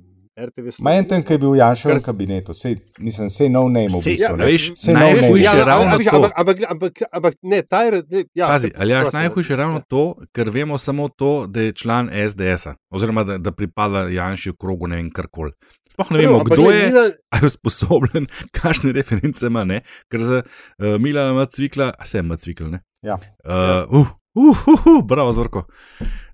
[0.78, 4.22] Majen ten, ki je bil v Janšovem kabinetu, sej, mislim, sej no name v bistvu.
[4.22, 6.20] Ja, veš, najhujše je ravno to.
[6.36, 8.02] Ampak, ampak, ampak, ampak ne, ta je.
[8.38, 12.76] Ja, Pazi, ali je najhujše ravno to, ker vemo samo to, da je član SDS-a,
[12.90, 15.52] oziroma da, da pripada Janšu krogu, ne vem, karkoli.
[15.88, 16.92] Sploh ne vemo, kdo je,
[17.34, 19.82] ali je sposoben, kakšne reference ima, ne?
[20.12, 22.84] ker za uh, Milana Macvikla, a se je Macvikl, ne?
[23.02, 23.18] Ja.
[23.44, 25.66] Uh, uh, uh, uh, uh, bravo, Zorko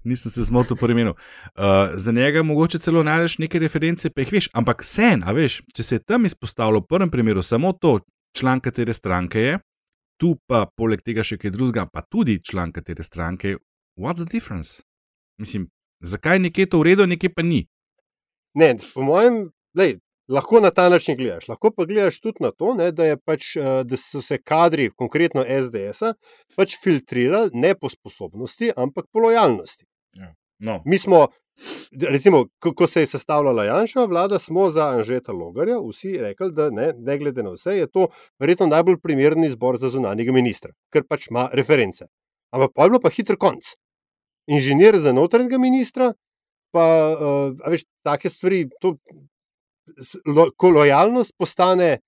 [0.05, 1.11] nisem se zmotil po imenu.
[1.11, 1.63] Uh,
[1.95, 5.83] za njega mogoče celo najdeš neke reference, pa jih veš, ampak sen, a veš, če
[5.83, 7.99] se je tam izpostavilo v prvem primeru samo to,
[8.37, 9.59] član katere stranke je,
[10.21, 13.57] tu pa poleg tega še kaj drugega, pa tudi član katere stranke,
[13.97, 14.83] what's the difference?
[15.41, 15.69] Mislim,
[16.01, 17.65] zakaj nekje to v redu, nekje pa ni?
[18.55, 21.49] Ne, po mojem, lej, lahko na ta način gledaš.
[21.49, 25.45] Lahko pa gledaš tudi na to, ne, da, pač, eh, da so se kadri, konkretno
[25.45, 26.15] SDS,
[26.57, 29.85] pač filtrirali ne po sposobnosti, ampak po lojalnosti.
[30.21, 30.35] Ja.
[30.59, 30.81] No.
[30.87, 31.27] Mi smo,
[32.11, 36.71] recimo, ko, ko se je sestavljala Janša vlada, smo za Anžeta Logarja vsi rekli, da
[36.71, 38.09] ne, ne glede na vse, je to
[38.41, 42.07] verjetno najbolj primeren izbor za zunanjega ministra, ker pač ima reference.
[42.55, 43.75] Ampak pa je bilo pa hiter konc.
[44.47, 46.13] Inženir za notranjega ministra,
[46.75, 46.85] pa
[47.15, 48.95] uh, veš, take stvari, to,
[50.27, 51.99] lo, ko lojalnost postane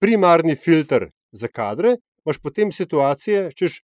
[0.00, 3.80] primarni filter za kadre, imaš potem situacije, češ,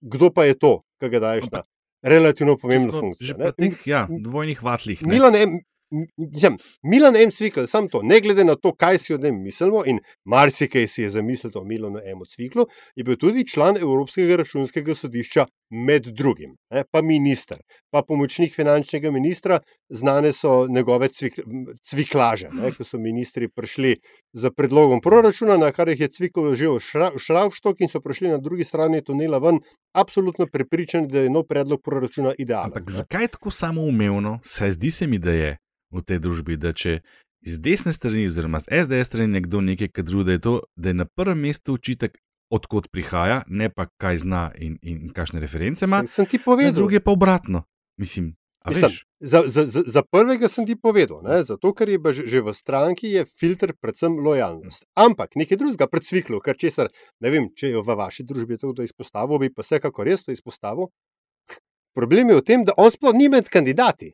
[0.00, 1.62] kdo pa je to, kaj ga daješ na
[2.02, 3.26] relativno pomembno funkcijo.
[3.26, 5.02] Že pri teh ja, dvojnih vatlih.
[5.06, 5.58] Milan M.
[6.82, 7.30] Milan M.
[7.32, 11.02] Cvikl, sam to, ne glede na to, kaj si o njem mislimo, in marsikaj si
[11.02, 12.20] je zamislil o Milanu M.
[12.28, 17.58] Cviklu, je bil tudi član Evropskega računskega sodišča, med drugim, ne, pa minister,
[17.90, 21.40] pa pomočnik finančnega ministra, znane so njegove cvik,
[21.82, 23.96] cviklaže, ne, ko so ministri prišli
[24.32, 26.80] z predlogom proračuna, na kar jih je Cvikl že v
[27.18, 29.60] šravštok in so prišli na drugi strani tunela ven,
[29.92, 32.72] absolutno prepričani, da je nov predlog proračuna idealen.
[32.72, 35.56] Ampak zakaj je tako samoumevno, saj zdi se mi, da je
[35.92, 37.00] v tej družbi, da če
[37.46, 40.94] iz desne strani, oziroma z SDS strani nekdo nekaj kadru, da je to, da je
[40.94, 42.18] na prvem mestu učitek
[42.50, 46.02] odkot prihaja, ne pa kaj zna in, in, in kakšne reference ima.
[46.06, 46.76] Sem, sem ti povedal.
[46.76, 47.64] Druge pa obratno.
[47.98, 48.32] Mislim,
[48.68, 51.42] Mislim, za, za, za prvega sem ti povedal, ne?
[51.44, 54.84] zato ker je že, že v stranki filter predvsem lojalnost.
[54.94, 59.38] Ampak nekaj drugega predsviklo, kar česar ne vem, če je v vaši družbi to izpostavil,
[59.38, 60.90] bi pa vsekakor res to izpostavil.
[61.94, 64.12] Problem je v tem, da on sploh ni med kandidati.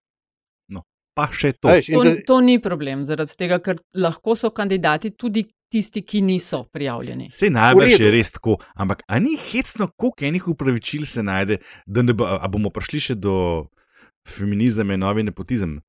[0.73, 0.85] No,
[1.17, 1.69] pa še to.
[1.69, 6.23] Veš, To, da, to ni problem, zaradi tega, ker lahko so kandidati tudi tisti, ki
[6.23, 7.29] niso prijavljeni.
[7.35, 12.03] Vse najbrž je res tako, ampak a ni hecno, koliko enih upravičil se najde, da
[12.07, 13.35] ne bo, a bomo prišli še do
[14.29, 15.81] feminizma in novi nepotizem.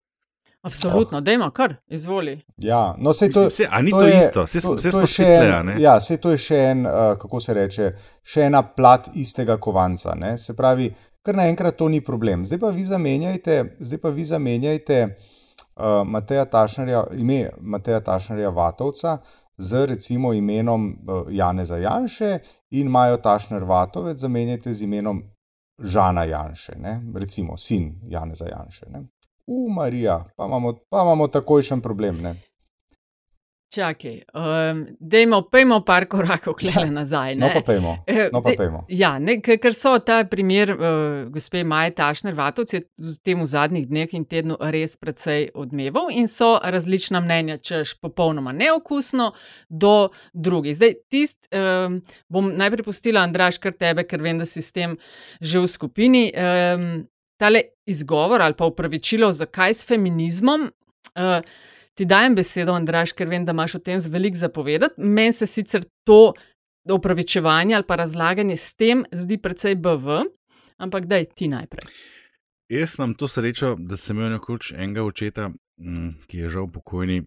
[0.66, 1.24] Absolutno, oh.
[1.24, 2.40] dajmo kar, izvoli.
[2.58, 4.96] Ja, no, sej to, Mislim, saj, a ni to, je- isto, vse, to- vse to
[4.96, 5.76] smo je še še tle, en- ne?
[5.78, 7.90] Ja, sej to je še en, uh, kako se reče,
[8.26, 10.16] še ena plat istega kovanca.
[10.18, 10.38] Ne?
[10.42, 10.90] Se pravi,
[11.22, 12.46] kar naenkrat to ni problem.
[12.46, 19.20] Zdaj pa vi zamenjajte, zdaj pa vi zamenjajte uh, Mateja Tašnerja, ime Mateja Tašnerja Vatovca
[19.58, 22.40] z recimo imenom uh, Janeza Janše
[22.70, 25.24] in Majo Tašner Vatovec zamenjajte z imenom
[25.84, 27.02] Žana Janše, ne?
[27.16, 28.86] recimo sin Janeza Janše.
[28.90, 29.04] Ne?
[29.48, 32.22] U, Marija, pa imamo, pa imamo takojšen problem.
[32.22, 32.42] Ne?
[33.76, 37.34] Čakaj, um, dajmo, pejmo par korakov klele nazaj.
[37.36, 37.54] No, ne.
[37.58, 37.98] pa pejmo.
[38.08, 38.86] Eh, No, pa pejmo.
[38.88, 43.42] Ja, ne, ker ker so ta primer uh, gospe Maje Tašner Vatovc je v tem
[43.44, 49.34] v zadnjih dneh in tednu res precej odmeval in so različna mnenja, češ popolnoma neokusno
[49.68, 50.78] do drugih.
[50.80, 52.00] Zdaj, tist um,
[52.32, 54.96] bom najprej pustila, Andraš, kar tebe, ker vem, da si s tem
[55.44, 56.26] že v skupini.
[56.32, 60.70] Um, tale izgovor ali pa upravičilo, zakaj s feminizmom.
[61.20, 61.44] Uh,
[61.96, 65.02] Ti dajem besedo, Andraš, ker vem, da imaš o tem veliko zapovedati.
[65.02, 66.34] Meni se sicer to
[66.92, 70.20] opravičevanje ali pa razlaganje s tem zdi precej BV,
[70.78, 71.88] ampak daj ti najprej.
[72.70, 77.22] Jaz imam to srečo, da sem imel nekoč enega očeta, mm, ki je žal pokojni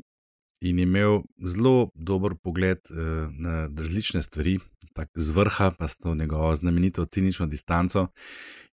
[0.60, 4.58] in je imel zelo dober pogled eh, na različne stvari,
[4.92, 8.08] tako z vrha, pa s to njegovo znamenito cinično distanco.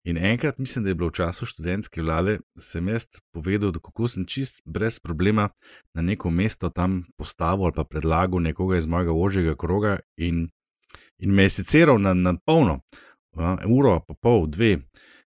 [0.04, 4.08] In enkrat, mislim, da je bilo v času študentske vlade, sem jaz povedal, da kako
[4.08, 5.50] sem čist brez problema
[5.94, 10.50] na neko mesto tam postavil ali pa predlagal nekoga iz mojega ožjega kroga in,
[11.20, 12.80] in me je siceral na, na polno,
[13.38, 14.80] a, uro, pa pol, dve.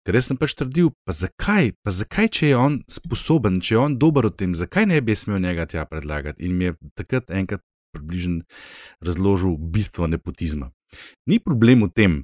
[0.06, 3.78] Ker jaz sem pač trdil, pa zakaj, pa zakaj, če je on sposoben, če je
[3.78, 6.42] on dober v tem, zakaj ne bi smel njega tja predlagati.
[6.48, 8.42] In mi je takrat enkrat približno
[9.04, 10.72] razložil bistvo nepotizma.
[11.28, 12.16] Ni problem v tem,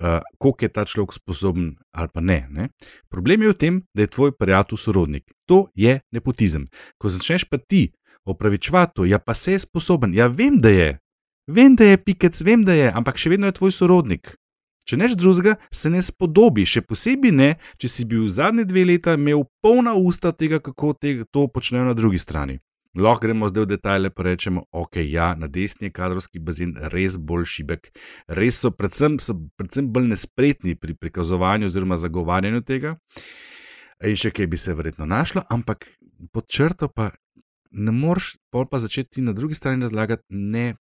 [0.00, 2.68] uh, koliko je ta človek sposoben ali pa ne, ne.
[3.08, 5.24] Problem je v tem, da je tvoj prijatelj sorodnik.
[5.46, 6.66] To je nepotizem.
[6.98, 7.92] Ko začneš pa ti
[8.26, 10.98] opravičevati, ja pa se je sposoben, ja vem, da je,
[11.46, 14.34] vem, da je pikec, vem, da je, ampak še vedno je tvoj sorodnik.
[14.86, 19.16] Če neš drugega, se ne spodobi, še posebej ne, če si bil zadnje dve leta
[19.18, 22.60] imel polna usta tega, kako te, to počnejo na drugi strani.
[22.96, 27.18] Lahko gremo zdaj v detajle in rečemo, ok, ja, na desni je kadrovski bazen res
[27.18, 27.90] bolj šibek,
[28.28, 32.96] res so predvsem, so predvsem bolj nespretni pri prikazovanju oziroma zagovarjanju tega.
[34.04, 35.86] In še kaj bi se verjetno našlo, ampak
[36.32, 37.10] pod črto pa
[37.72, 40.76] ne moreš, pol pa začeti na drugi strani razlagati, ne,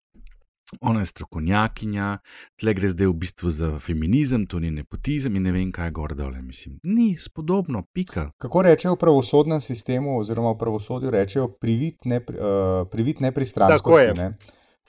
[0.81, 2.17] ona je strokovnjakinja,
[2.55, 5.91] tle gre zdaj v bistvu za feminizem, to ni nepotizem in ne vem, kaj je
[5.91, 6.41] gor dole.
[6.41, 8.31] Mislim, ni spodobno, pika.
[8.37, 14.01] Kako rečejo v pravosodnem sistemu, oziroma v pravosodju, rečejo privit, nepri, uh, privit nepristranskosti.
[14.01, 14.13] je.
[14.15, 14.37] Ne?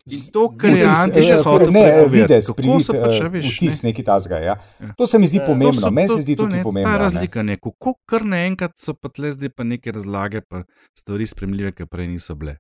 [0.07, 3.89] In to, kar je Antiša eh, hotel Ne, vides, privit, so pač, veš, vtis ne.
[3.89, 4.37] neki tazga.
[4.39, 4.55] Ja.
[4.81, 4.95] Ja.
[4.95, 5.47] To se mi zdi Ja.
[5.47, 6.89] pomembno, To so- meni to- se zdi to tukaj ne, pomembno.
[6.89, 7.03] Ta ne.
[7.03, 10.63] razlika je, kako kar naenkrat so pa tle zdaj pa neke razlage, pa
[10.95, 12.57] stvari spremljive, ki prej niso bile.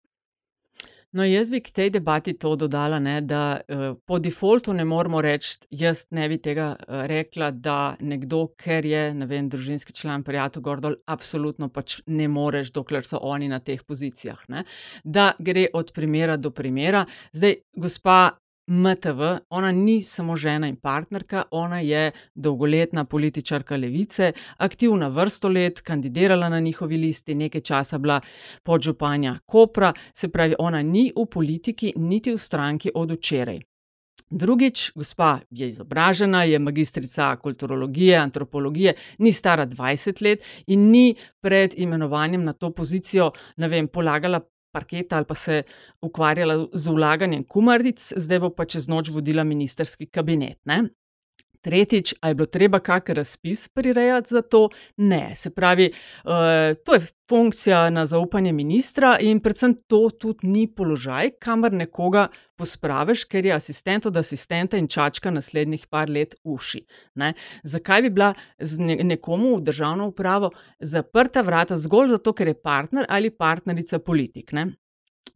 [1.13, 5.21] No, jaz bi k tej debati to dodala, ne, da uh, po defaultu ne moremo
[5.23, 10.25] reči, jaz ne bi tega uh, rekla, da nekdo, ker je ne vem, družinski član
[10.27, 14.43] prijatelj Gordol, absolutno pač ne moreš, dokler so oni na teh pozicijah.
[14.53, 14.65] Ne.
[15.05, 17.07] Da gre od primera do primera.
[17.33, 18.19] Zdaj, gospa
[18.67, 25.81] MTV, ona ni samo žena in partnerka, ona je dolgoletna političarka levice, aktivna vrsto let,
[25.81, 28.21] kandidirala na njihovi listi, nekaj časa bila
[28.63, 33.61] podžupanja Kopra, se pravi, ona ni v politiki, niti v stranki od včeraj.
[34.31, 41.75] Drugič, gospa je izobražena, je magistrica kulturologije, antropologije, ni stara 20 let in ni pred
[41.77, 44.41] imenovanjem na to pozicijo, ne vem, polagala
[44.77, 45.63] parketa ali pa se
[46.05, 50.61] ukvarjala z vlaganjem kumardic, zdaj bo pa čez noč vodila ministerski kabinet.
[50.69, 50.85] Ne?
[51.67, 54.69] Tretjič, ali je bilo treba kakšen razpis prirejati za to?
[54.97, 55.35] Ne.
[55.35, 61.33] Se pravi, uh, to je funkcija na zaupanje ministra in predvsem to tudi ni položaj,
[61.43, 66.85] kamor nekoga pospraviš, ker je asistent od asistenta in čačka naslednjih par let uši.
[67.15, 67.35] Ne?
[67.65, 68.33] Zakaj bi bila
[69.03, 70.51] nekomu v državno upravo
[70.81, 74.53] zaprta vrata zgolj zato, ker je partner ali partnerica politik?
[74.53, 74.71] Ne?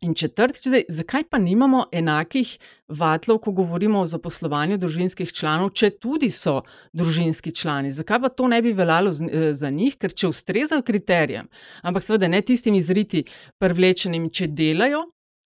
[0.00, 2.58] In četrtič, zakaj pa nimamo enakih
[2.88, 6.62] vatlov, ko govorimo o zaposlovanju družinskih članov, če tudi so
[6.96, 7.90] družinski člani?
[7.92, 11.50] Zakaj pa to ne bi veljalo eh, za njih, ker če ustrezajo kriterijem,
[11.82, 13.26] ampak seveda ne tistim izriti
[13.60, 15.02] privlečenim, če delajo,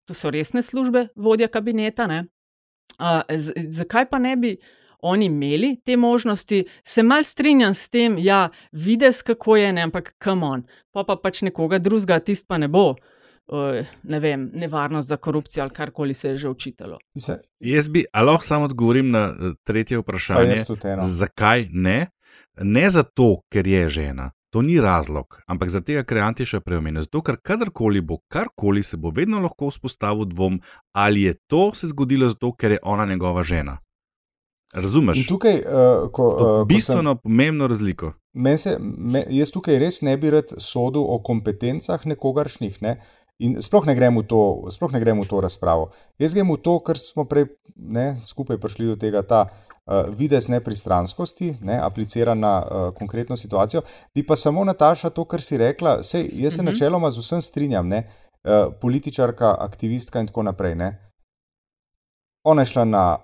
[0.06, 2.22] to so resne službe, vodja kabineta, ne?
[3.00, 4.52] Uh, z, zakaj pa ne bi
[5.02, 10.14] oni imeli te možnosti, se mal strinjam s tem, ja, vides, kako je, ne, ampak
[10.22, 10.64] kam on,
[10.94, 12.94] pa pa pač nekoga drugega, tist pa ne bo.
[13.48, 16.98] Uh, ne vem, nevarnost za korupcijo ali karkoli se je že učitalo.
[17.16, 20.56] Mislim, Jaz bi, a lahko samo odgovorim na eh, tretje vprašanje.
[21.02, 22.08] Zakaj ne?
[22.62, 24.32] Ne zato, ker je žena.
[24.54, 27.02] To ni razlog, ampak zato, ker je Antiša preomenil.
[27.02, 30.60] Zato, ker kadarkoli bo karkoli, se bo vedno lahko vzpostavil dvom,
[30.94, 33.80] ali je to se zgodilo zato, ker je ona njegova žena.
[34.74, 35.18] Razumeš?
[35.18, 38.14] In tukaj, uh, ko, uh, ko sem, bistveno pomembno razliko.
[38.34, 42.82] men se, me, jaz tukaj res ne bi rad sodil o kompetencah nekogaršnjih.
[42.82, 42.96] Ne?
[43.40, 45.90] In sploh ne, grem v to, sploh ne grem v to razpravo.
[46.22, 50.48] Jaz grem v to, kar smo prej ne, skupaj prišli do tega, ta uh, videz
[50.48, 53.82] nepristranskosti, ne, apliciran na uh, konkretno situacijo.
[54.16, 56.72] Bi pa samo Nataša to, kar si rekla, sej, jaz se Mhm.
[56.72, 58.06] načeloma z vsem strinjam, ne,
[58.44, 60.76] uh, političarka, aktivistka in tako naprej.
[60.76, 61.12] Ne.
[62.44, 63.18] Ona je šla na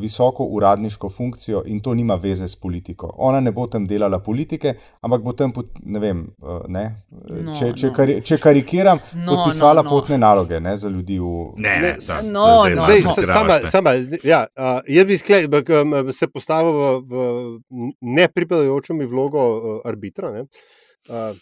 [0.00, 3.10] visoko uradniško funkcijo in to nima veze s politiko.
[3.16, 6.86] Ona ne bo tam delala politike, ampak bo tam, pot, ne vem, uh, ne,
[7.26, 7.92] No, če, če, no.
[7.94, 9.94] kari, če karikiram, No, podpisala no, no.
[9.96, 11.32] potne naloge ne, za ljudi v.
[11.62, 13.12] Ne, ne, ta, No, zdaj no, Zdaj, no.
[13.12, 18.94] igraš, sama, sama, ja, uh, jaz bi skle, bak, um, se postavil v, v nepripadajočo
[18.94, 20.32] mi vlogo uh, arbitra.
[20.34, 20.46] Ne?
[21.10, 21.32] Uh,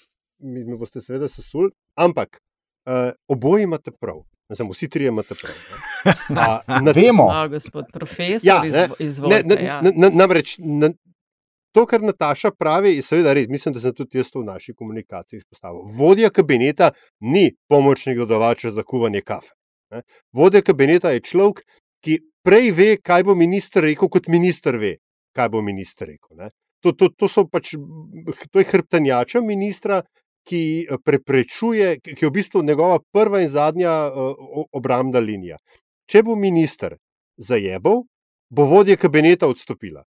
[0.45, 2.41] mi, mi boste seveda sesuli, ampak
[2.89, 4.25] uh, oboji imate prav.
[4.49, 5.55] Mislim, vsi trije imate prav.
[5.71, 6.13] ne.
[6.41, 9.43] A, na, Vemo, A, gospod profesor, Ja, ne, izvo, ne, izvolite.
[9.45, 9.81] ne, ja.
[9.81, 10.91] ne, ne, namreč na,
[11.73, 13.49] to, kar Nataša pravi, je seveda res.
[13.49, 15.81] Mislim, da sem tudi jaz to v naši komunikaciji izpostavil.
[15.99, 19.55] Vodja kabineta ni pomočnik dodavača za kuvanje kafe.
[19.91, 20.03] Ne.
[20.33, 21.65] Vodja kabineta je človek,
[22.05, 24.97] ki prej ve, kaj bo minister rekel, kot minister ve,
[25.35, 26.37] kaj bo minister rekel.
[26.37, 26.51] Ne.
[26.85, 27.73] To, to, to, so pač,
[28.53, 30.03] to je hrbtenjača ministra,
[30.45, 35.59] ki eh, preprečuje, ki je v bistvu njegova prva in zadnja uh, obrambna linija.
[36.11, 36.99] Če bo minister
[37.41, 38.05] zajebal,
[38.51, 40.05] bo vodja kabineta odstopila,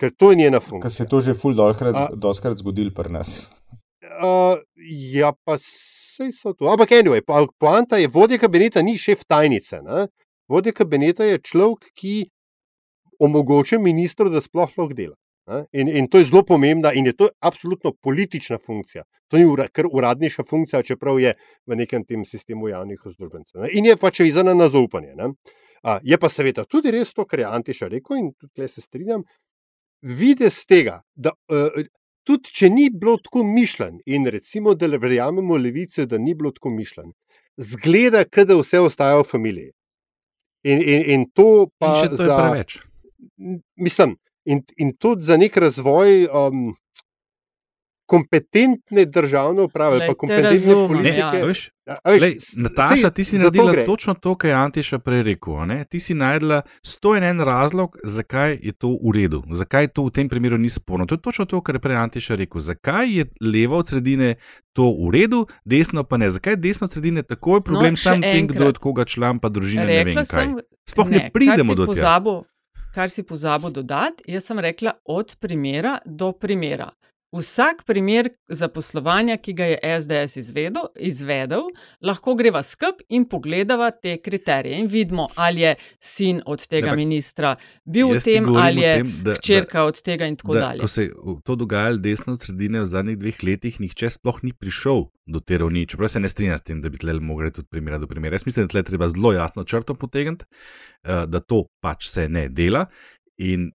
[0.00, 0.90] ker to je njena ker funkcija.
[0.90, 3.50] se je to že ful dolkrat, A- doskrat zgodil pri nas.
[4.02, 4.58] Uh,
[5.12, 6.70] ja, pa vse so to.
[6.70, 9.82] Ampak, anyway, po, poanta je, vodja kabineta ni šef tajnice.
[9.82, 10.06] Ne?
[10.48, 12.30] Vodja kabineta je človek, ki
[13.18, 15.16] omogoča ministru, da sploh lahko dela.
[15.72, 19.04] In, in to je zelo pomembna, in je to absolutno politična funkcija.
[19.30, 21.34] To ni ura, kar uradniška funkcija, čeprav je
[21.66, 23.60] v nekem tem sistemu javnih uslužbencev.
[23.60, 23.68] ne.
[23.72, 25.14] In je pač vezana na zaupanje.
[25.14, 25.30] ne.
[25.82, 28.80] A, je pa seveda tudi res to, kar je Antiša rekel, in tudi tukaj se
[28.80, 29.22] strinjam.
[30.02, 31.86] Videz tega, da uh,
[32.26, 36.50] tudi če ni bilo tako mišljen, in recimo, da le verjamemo levice, da ni bilo
[36.50, 37.12] tako mišljen,
[37.56, 39.72] zgleda, da vse ostaja v familiji.
[40.66, 42.78] In, in, in to pa In to je za, preveč.
[43.76, 46.74] mislim, in, in tudi za nek razvoj um,
[48.06, 51.38] kompetentne državne uprave, ali pa kompetentne razumem, politike.
[51.38, 51.44] ja.
[51.44, 53.84] Veš, A, a veš, Lej, Nataša, sej ti si naredila gre.
[53.84, 55.56] točno to, kar je Antiša prej rekel.
[55.56, 55.84] a Ne?
[55.84, 60.54] Ti si najdela 101 razlog, zakaj je to v redu, zakaj to v tem primeru
[60.56, 61.06] ni sporno.
[61.06, 62.60] To je točno to, kar je prej Antiša rekel.
[62.60, 64.34] Zakaj je levo od sredine
[64.72, 66.30] to v redu, desno pa ne?
[66.30, 68.68] Zakaj je desno od sredine tako je problem No, no, sam tem, kdo je enkrat.
[68.68, 70.46] od koga član, pa družina ne vem Rekla kaj.
[70.46, 72.06] sem, Sploh ne, ne pridemo do tega.
[72.96, 76.86] Kar si pozabil dodati, jaz sem rekla od primera do primera.
[77.34, 81.66] Vsak primer zaposlovanja, ki ga je SDS izvedel, izvedel
[82.00, 86.96] lahko greva skup in pogledava te kriterije in vidimo, ali je sin od tega ampak
[86.96, 90.60] ministra bil v tem, ali je tem, da- da- hčerka od tega in tako da,
[90.60, 90.80] dalje.
[90.80, 91.10] Ko se je
[91.44, 95.58] to dogajalo desno od sredine v zadnjih dveh letih, nihče sploh ni prišel do te
[95.58, 95.86] ravni.
[95.86, 98.34] Čeprav se ne strinjam s tem, da bi tle mogli tudi primera do primera.
[98.34, 100.44] Jaz mislim, da tle treba zelo jasno črto potegniti,
[101.02, 102.86] eh, da to pač se ne dela.
[103.38, 103.72] In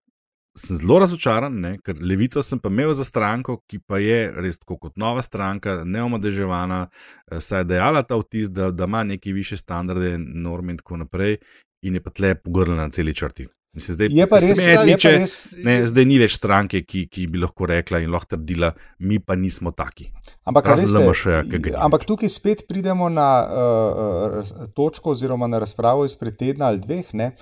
[0.58, 4.58] sem zelo razočaran, ne, ker levico sem pa imel za stranko, ki pa je res
[4.58, 6.86] tako kot nova stranka, neomadeževana,
[7.30, 10.96] eh, saj je dejala ta vtis, da, da ima neke više standarde, norme in tako
[11.04, 11.38] naprej,
[11.82, 13.46] in je pa tle pogrnila na celi črti.
[13.76, 16.80] Mislim, zdaj, Je pa res, meni je pa tiče, res- Ne, zdaj ni več stranke,
[16.80, 20.08] ki, ki bi lahko rekla in lahko trdila, mi pa nismo taki.
[20.48, 24.40] Ampak, veste, ampak tukaj spet pridemo na uh,
[24.72, 27.34] točko oziroma na razpravo izpred tedna ali dveh, ne,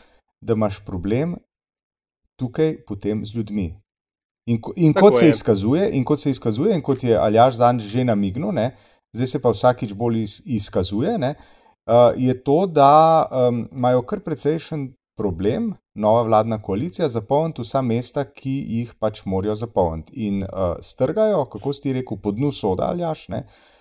[0.43, 1.37] da imaš problem
[2.37, 3.69] tukaj potem z ljudmi.
[4.47, 5.31] In, ko- in Tako kot se je.
[5.31, 8.75] izkazuje, in kot se izkazuje, in kot je Aljaš zanj že namignil, ne,
[9.17, 11.35] zdaj se pa vsakič bolj iz, izkazuje, ne,
[11.87, 18.25] uh, je to, da um, imajo kar precejšen problem, nova vladna koalicija, zapolniti vsa mesta,
[18.25, 20.13] ki jih pač morajo zapolniti.
[20.27, 23.29] In uh, strgajo, kako si rekel, po dnu soda, Aljaš.
[23.29, 23.74] Ne, uh,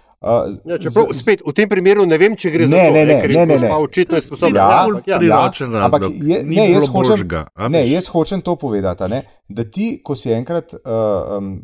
[0.63, 3.15] Ja, čeprav, spet, v tem primeru ne vem, če gre za Ne, to, ne, ne,
[3.27, 3.69] ne, ne, ne.
[3.75, 4.55] očitno je sposobna.
[4.55, 5.17] Ja, Ja, ampak ja.
[5.19, 6.13] priročen ampak razlog.
[6.23, 9.19] je- ne, jaz hočem- boljšega, a Ne, jaz hočem to povedati, a ne,
[9.49, 10.79] da ti, ko si enkrat uh,
[11.33, 11.59] um,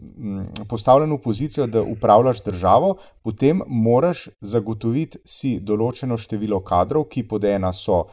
[0.68, 2.91] postavljen v pozicijo, da upravljaš državo,
[3.22, 8.07] potem moraš zagotoviti si določeno število kadrov, ki pod ena so uh,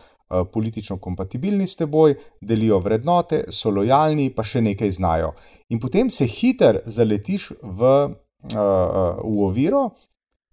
[0.46, 5.34] politično kompatibilni s teboj, delijo vrednote, so lojalni, pa še nekaj znajo.
[5.68, 8.58] In potem se hiter zaletiš v, uh,
[9.20, 9.90] v oviro,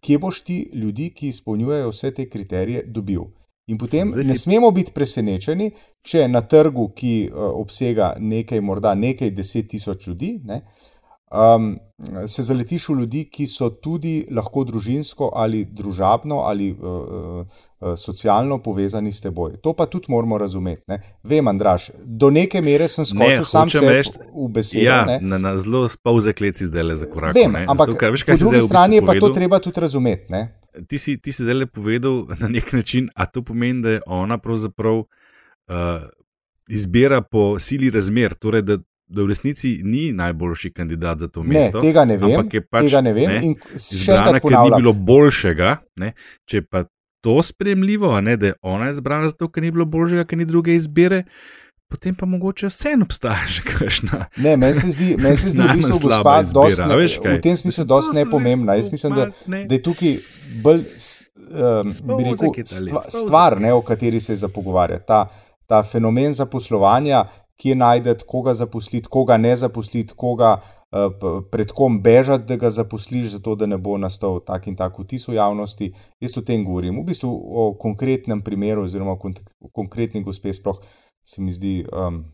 [0.03, 3.23] kje boš ti ljudi, ki izpolnjujejo vse te kriterije, dobil.
[3.67, 5.69] In potem si- ne smemo biti presenečeni,
[6.01, 10.61] če na trgu, ki uh, obsega nekaj, morda nekaj deset tisoč ljudi, ne,
[11.33, 11.79] um,
[12.27, 18.57] se zaletiš v ljudi, ki so tudi lahko družinsko ali družabno ali uh, uh, socialno
[18.63, 19.57] povezani s teboj.
[19.63, 20.83] To pa tudi moramo razumeti.
[20.87, 20.99] Ne.
[21.23, 24.83] Vem, Andraš, do neke mere sem skočil sam hočem sebi reči- v besedo.
[24.85, 25.19] Ja, ne.
[25.21, 27.35] na, na zelo spolze kleci zdaj le za korak.
[27.35, 29.35] Vem, ampak Zato, ker, veš, po drugi zdaj v bistvu strani je pa to povedal?
[29.35, 30.25] treba tudi razumeti.
[30.29, 30.43] Ne.
[30.89, 34.01] ti si, ti si zdaj le povedal na nek način, a to pomeni, da je
[34.05, 36.01] ona pravzaprav uh,
[36.67, 38.77] izbira po sili razmer, torej da,
[39.07, 41.81] da v resnici ni najboljši kandidat za to Ne, mesto.
[41.81, 44.93] tega ne vem, ampak je pač, tega ne vem Ne, in izbrana, ker ni bilo
[44.93, 45.77] boljšega.
[45.99, 46.13] Ne,
[46.49, 46.85] če pa
[47.23, 50.75] to spremljivo, ne, da je ona izbrana zato, ker ni bilo boljšega, ker ni druge
[50.75, 51.23] izbire.
[51.93, 54.25] Potem pa mogoče vseeno obstaja še kakšna.
[54.41, 57.37] Ne, meni se zdi, meni se zdi v bistvu gospa izbira, ne, veš kaj?
[57.37, 58.73] v tem smislu dosti nepomembna.
[58.79, 60.15] Jaz mislim, da, da je tukaj
[60.65, 60.81] bolj
[61.53, 61.93] um,
[62.41, 65.05] rekel, stva, stvar, ne, o kateri se je za pogovarjati.
[65.07, 65.27] Ta,
[65.69, 67.25] ta fenomen zaposlovanja,
[67.63, 70.57] kje najdete, koga zaposliti, koga ne zaposliti, koga
[70.91, 74.99] p- pred kom bežati, da ga zaposliš, zato da ne bo nastal tak in tak
[74.99, 75.93] vtis v javnosti.
[76.21, 76.99] Jaz o tem govorim.
[76.99, 80.83] V bistvu o konkretnem primeru, oziroma o konkretni gospe, sploh
[81.23, 82.25] se mi zdi um,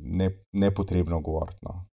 [0.00, 1.62] ne, nepotrebno govoriti.
[1.62, 1.84] No.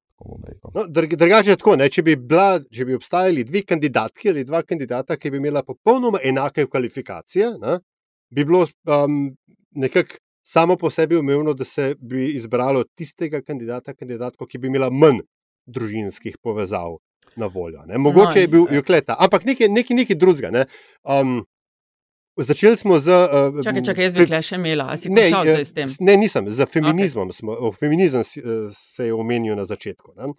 [0.74, 4.62] No, drugače je tako, ne, če, bi bila, če bi obstajali dve kandidatki ali dva
[4.64, 7.74] kandidata, ki bi imela popolnoma enake kvalifikacije, ne,
[8.32, 9.18] bi bilo um,
[9.76, 14.90] nekako samo po sebi umevno, da se bi izbralo tistega kandidata, kandidatko, ki bi imela
[14.90, 15.20] manj
[15.66, 16.98] družinskih povezav
[17.36, 17.86] na voljo.
[17.86, 17.98] Ne.
[17.98, 18.66] Mogoče je bil.
[18.72, 20.52] Jukleta, ampak nekaj, nekaj, nekaj drugega.
[20.52, 20.66] Ne.
[21.04, 21.46] Um,
[22.38, 23.08] začeli smo z.
[23.08, 24.88] Uh, Čakaj, čakaj, jaz bi še imela.
[24.92, 25.90] A si Ne, končal eh, zdaj s tem?
[26.00, 26.50] Ne, nisem.
[26.50, 27.38] Za feminizmom okay.
[27.38, 27.52] smo.
[27.54, 30.14] O feminizem si- eh, se je omenil na začetku.
[30.18, 30.34] ne.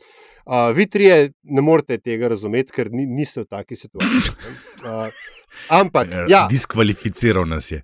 [0.45, 4.37] Uh, vi trije ne morete tega razumeti, ker ni, niste v taki situaciji.
[4.45, 4.53] ne.
[4.85, 5.09] Uh,
[5.71, 7.83] ampak, ja, Diskvalificiral nas je.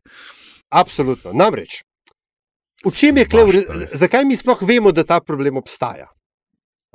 [0.69, 1.33] absolutno.
[1.33, 1.81] Namreč,
[2.87, 3.53] v čem je klev,
[3.93, 6.09] zakaj mi sploh vemo, da ta problem obstaja?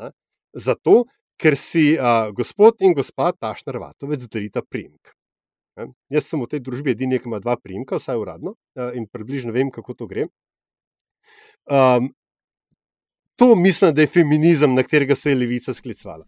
[0.02, 0.12] Ne?
[0.54, 1.06] Zato,
[1.38, 5.14] ker si uh, gospod in gospa Tašner Vatovec delita primek.
[5.78, 5.92] Ne?
[6.10, 9.54] Jaz sem v tej družbi edini, ki ima dva primka, vsaj uradno, uh, in približno
[9.56, 10.30] vem, kako to gre.
[11.66, 12.14] Um,
[13.36, 16.26] to mislim, da je feminizem, na katerega se je levica sklicevala.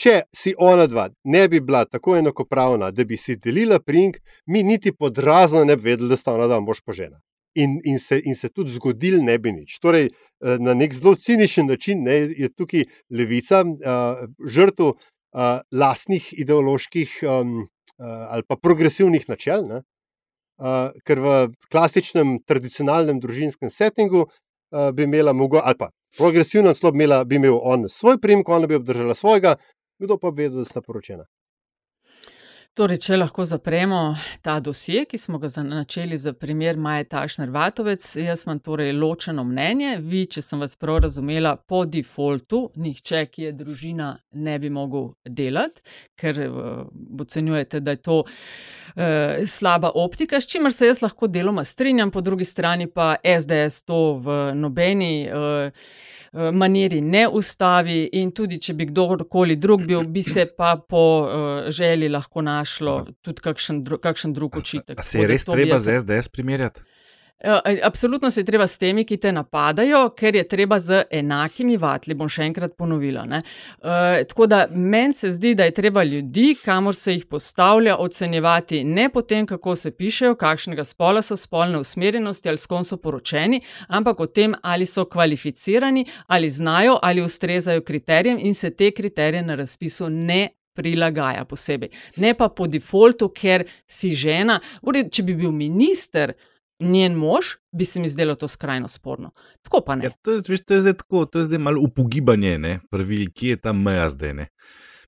[0.00, 4.62] Če si ona dva ne bi bila tako enakopravna, da bi si delila primek, mi
[4.62, 7.20] niti pod razno ne bi vedeli, da sta ona dva mož požena.
[7.54, 9.76] In, in, se, in se tudi zgodil ne bi nič.
[9.78, 12.82] Torej, eh, na nek zelo ciničen način ne, je tukaj
[13.14, 14.96] levica uh, žrtev uh,
[15.70, 19.68] lastnih ideoloških um, uh, ali pa progresivnih načel.
[19.70, 19.84] Ne?
[20.58, 21.36] Uh, ker v
[21.70, 27.38] klasičnem, tradicionalnem družinskem settingu uh, bi imela, mogo, ali pa progresivno celo bi, imela, bi
[27.38, 29.56] imel on svoj primek, ona bi obdržala svojega,
[30.02, 31.24] kdo pa bi vedel, da sta poročena.
[32.74, 33.98] Torej, če lahko zapremo
[34.42, 38.92] ta dosje, ki smo ga za- načeli za primer Maje Tašner Vatovec, jaz imam torej
[38.92, 39.98] ločeno mnenje.
[40.02, 45.12] Vi, če sem vas prav razumela, po defaultu nihče, ki je družina, ne bi mogel
[45.24, 45.82] delati,
[46.18, 46.82] ker uh,
[47.20, 52.20] ocenjujete, da je to uh, slaba optika, s čimer se jaz lahko deloma strinjam, po
[52.26, 55.28] drugi strani pa SDS to v nobeni.
[55.30, 55.70] Uh,
[56.34, 61.70] maniri ne ustavi, in tudi če bi kdorkoli drug bil, bi se pa po uh,
[61.70, 64.98] želji lahko našlo tudi kakšen, dru, kakšen drug očitek.
[64.98, 66.82] A se je res treba z SDS primerjati?
[67.44, 67.50] Uh,
[67.82, 72.14] absolutno se je treba s temi, ki te napadajo, ker je treba z enakimi vatli.
[72.14, 73.24] Bom še enkrat ponovila.
[73.26, 78.84] Uh, tako da meni se zdi, da je treba ljudi, kamor se jih postavlja, ocenjevati
[78.84, 82.96] ne po tem, kako se pišejo, kakšnega spola so, spolne usmerjenosti ali s kom so
[82.96, 88.90] poročeni, ampak o tem, ali so kvalificirani, ali znajo, ali ustrezajo kriterijem in se te
[88.90, 90.48] kriterije na razpisu ne.
[90.74, 91.92] Prilagaja posebej.
[92.18, 94.56] Ne pa po defaultu, ker si žena.
[94.82, 96.32] Ure, če bi bil minister,
[96.84, 99.32] njen mož, bi se mi zdelo to skrajno sporno.
[99.62, 100.08] Tako pa ne.
[100.08, 103.26] Ja, to, je, veš, to je zdaj tako, to je zdaj malo upogibanje, ne, pravil,
[103.34, 104.34] kje je ta meja zdaj.
[104.40, 104.48] Ne.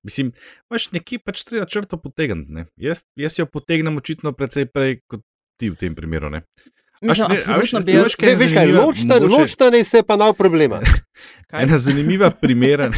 [0.07, 0.31] Mislim,
[0.69, 2.67] imaš nekje pač treba črto potegniti.
[2.79, 5.25] Jaz, jaz jo potegnem očitno precej prej kot
[5.57, 6.29] ti v tem primeru.
[6.33, 6.43] Ne.
[7.01, 10.15] Mislim, ne, a veš, bi jaz- je Veš kaj, ločta, Mogoče- ločta ne se pa
[10.15, 10.79] nav problema.
[11.49, 11.63] Kaj?
[11.63, 12.89] Ena zanimiva primera.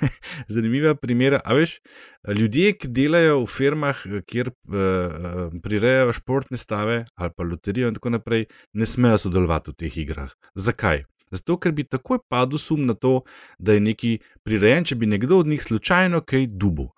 [0.48, 1.40] zanimiva primera.
[1.44, 1.78] A veš,
[2.28, 3.96] ljudje, ki delajo v firmah,
[4.26, 4.76] kjer uh,
[5.62, 10.30] prirejajo športne stave ali pa loterijo in tako naprej, ne smejo sodelovati v teh igrah.
[10.54, 11.02] Zakaj?
[11.30, 13.20] Zato, ker bi takoj padel sum na to,
[13.58, 14.12] da je neki
[14.46, 16.88] prirejen, če bi nekdo od njih slučajno kaj dubu.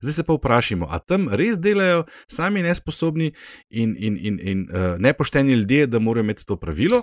[0.00, 3.32] Zdaj se pa vprašamo, a tam res delajo sami nesposobni
[3.70, 7.02] in, in, in, in uh, nepošteni ljudje, da morajo imeti to pravilo,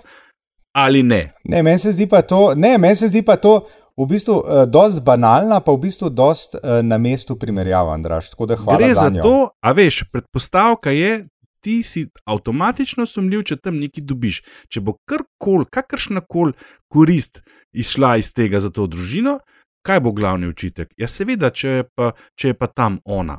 [0.76, 1.32] ali ne?
[1.44, 3.64] Ne, meni se zdi pa to, ne, meni se zdi pa to.
[3.96, 8.28] V bistvu je uh, dosti banalna, pa v bistvu dosti uh, na mestu primerjava, Andraš.
[8.36, 11.22] Gre za to, a veš, predpostavka je,
[11.66, 14.42] ti si avtomatično sumljiv, če tam nekaj dobiš.
[14.70, 16.54] Če bo karkoli, kakršna koli
[16.92, 17.42] korist
[17.74, 19.40] izšla iz tega za to družino,
[19.86, 20.94] kaj bo glavni učitek?
[21.00, 23.34] Ja, seveda, če je pa, če je pa tam ona.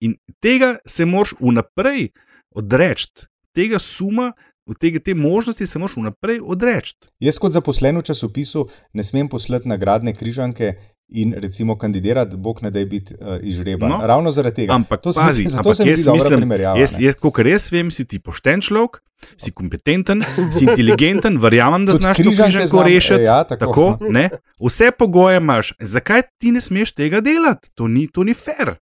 [0.00, 2.08] In tega se moraš vnaprej
[2.56, 4.32] odreči, tega suma.
[4.64, 6.94] Od tega te možnosti se moraš vnaprej odreči.
[7.20, 8.62] Jaz, kot zaposlen v časopisu,
[8.96, 10.70] ne smem poslati nagradne križanke
[11.14, 13.90] in recimo kandidirati, bog ne da je biti uh, izžreban.
[13.90, 14.74] No, Ravno zaradi tega.
[14.74, 16.78] Ampak, to pazi, sem, zato ampak se mi zdi dobra primerjava.
[16.78, 19.00] Jaz, jaz, kot res vem, si ti pošten človek,
[19.36, 23.26] si kompetenten, si inteligenten, verjamem, da znaš to križanko rešiti.
[23.28, 23.66] Ja, tako.
[23.66, 24.28] tako ne?
[24.60, 25.74] Vse pogoje imaš.
[25.80, 27.70] Zakaj ti ne smeš tega delati?
[27.74, 28.76] To ni, to ni fair.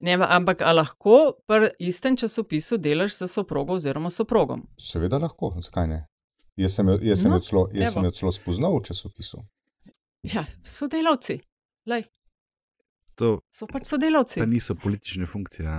[0.00, 4.66] Ne, ampak lahko pri istem časopisu delaš s soprogo oziroma soprogom?
[4.78, 6.04] Seveda lahko, zakaj ne?
[6.56, 9.42] Jaz sem jo, jaz sem no, jo, celo, jaz sem jo celo spoznal v časopisu.
[10.34, 11.40] Ja, sodelavci.
[13.16, 14.40] To, so pač sodelavci.
[14.42, 15.70] Pa niso politične funkcije.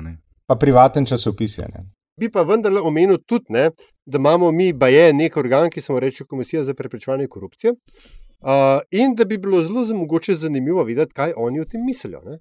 [0.48, 1.68] Pa privaten časopis je.
[1.74, 1.84] Ne?
[2.18, 3.70] Bi pa vendarle omenil tudi, ne,
[4.06, 7.74] da imamo mi, pa je nek organ, ki se mu reče Komisija za preprečevanje korupcije.
[7.74, 12.22] Uh, in da bi bilo zelo mogoče zanimivo videti, kaj oni o tem mislijo.
[12.26, 12.40] Ne.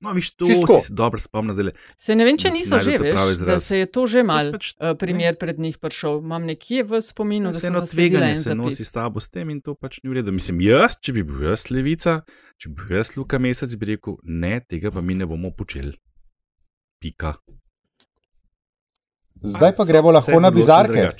[0.00, 0.80] No, viš, to Čisto.
[0.80, 1.54] si dobro spomnil.
[1.54, 4.72] Zdaj, se ne vem, če niso že, veš, da se je to že mal pač,
[4.80, 5.38] uh, primer ne.
[5.38, 6.22] pred njih prišel.
[6.24, 9.60] Imam nekje v spominu, da se eno tveganje se nosi s tabo s tem in
[9.60, 10.32] to pač ni v redu.
[10.32, 12.22] Mislim, jaz, če bi bil jaz levica,
[12.56, 15.92] če bi bil jaz Luka Mesec, bi rekel, ne, tega pa mi ne bomo počeli.
[17.00, 17.36] Pika.
[19.40, 21.12] Zdaj pa, gremo lahko na bizarke.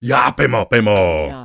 [0.00, 0.94] Ja, pojmo, pojmo.
[1.30, 1.42] Ja.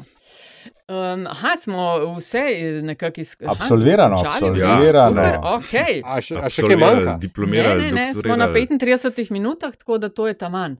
[0.89, 2.39] Um, aha, smo vse
[2.83, 3.57] nekako izkušali.
[3.61, 5.21] Absolvirano, aha, absolvirano.
[5.21, 6.01] Ja, okay.
[6.05, 7.13] A še, a še kaj manjka?
[7.21, 7.83] Diplomirali.
[7.83, 10.79] Ne, ne, ne, smo na 35 minutah, tako da to je ta manj.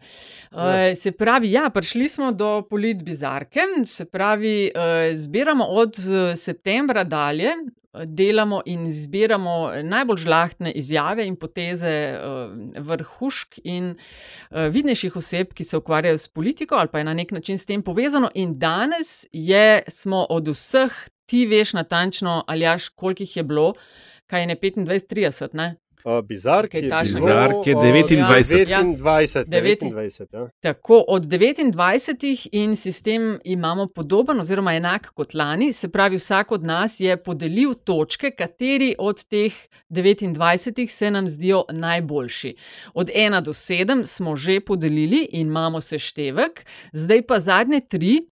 [0.50, 6.02] Uh, se pravi, ja, prišli smo do polit bizarke, se pravi, uh, zbiramo od
[6.36, 7.54] septembra dalje,
[7.94, 12.20] delamo in zbiramo najbolj žlahtne izjave in poteze eh,
[12.80, 17.32] vrhušk in eh, vidnejših oseb, ki se ukvarjajo s politiko ali pa je na nek
[17.32, 18.30] način s tem povezano.
[18.36, 20.94] In danes je, smo od vseh,
[21.26, 23.74] ti veš natančno, ali jaš, koliko jih je bilo,
[24.28, 25.76] kaj je ne 25-30, ne?
[26.24, 28.70] Bizark je, bizark je 29.
[28.70, 30.50] Ja, 29, 29 ja.
[30.60, 35.74] Tako od 29 in sistem imamo podoben, oziroma enak kot lani.
[35.74, 39.54] Se pravi, vsak od nas je podelil točke, kateri od teh
[39.90, 42.56] 29 se nam zdijo najboljši.
[42.94, 48.30] Od 1 do 7 smo že podelili in imamo seštevek, zdaj pa zadnje tri.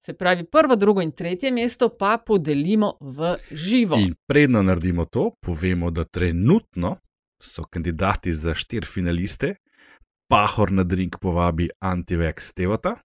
[0.00, 3.96] Se pravi, prvo, drugo in tretje mesto pa podelimo v živo.
[3.96, 6.96] In predno naredimo to, povemo, da trenutno
[7.42, 9.54] so kandidati za štiri finaliste,
[10.28, 12.96] Pahor na drink povabi Antivex Tevota,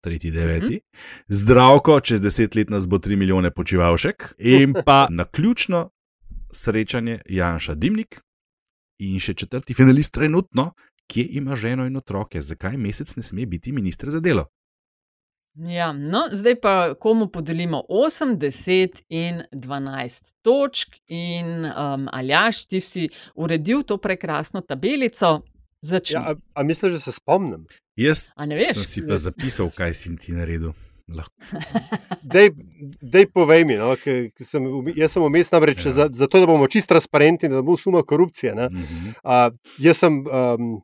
[0.00, 1.24] tretji deveti, mm -hmm.
[1.28, 5.90] zdravko, čez deset let nas bo tri milijone počivalšek, in pa na ključno
[6.52, 8.20] srečanje Janša Dimnik.
[8.98, 10.72] In še četrti finalist trenutno,
[11.06, 14.46] kje ima ženo in otroke, zakaj mesec ne sme biti ministr za delo.
[15.54, 20.88] Ja, no, zdaj pa komu podelimo 8, 10 in 12 točk.
[21.06, 25.40] In um, Aljaš, ti si uredil to prekrasno tabelico.
[26.10, 27.66] Ja, a, a misliš, da se spomnim?
[27.96, 28.28] Jaz
[28.74, 30.72] sem si pa zapisal, kaj si ti naredil.
[33.02, 33.96] Dej, povej mi, no,
[34.40, 35.92] sem, jaz sem vmes namreč ja.
[35.92, 38.54] zato, za da bomo čist transparentni, da bo suma korupcije.
[38.54, 39.12] Mm -hmm.
[39.24, 40.80] uh, jaz sem um,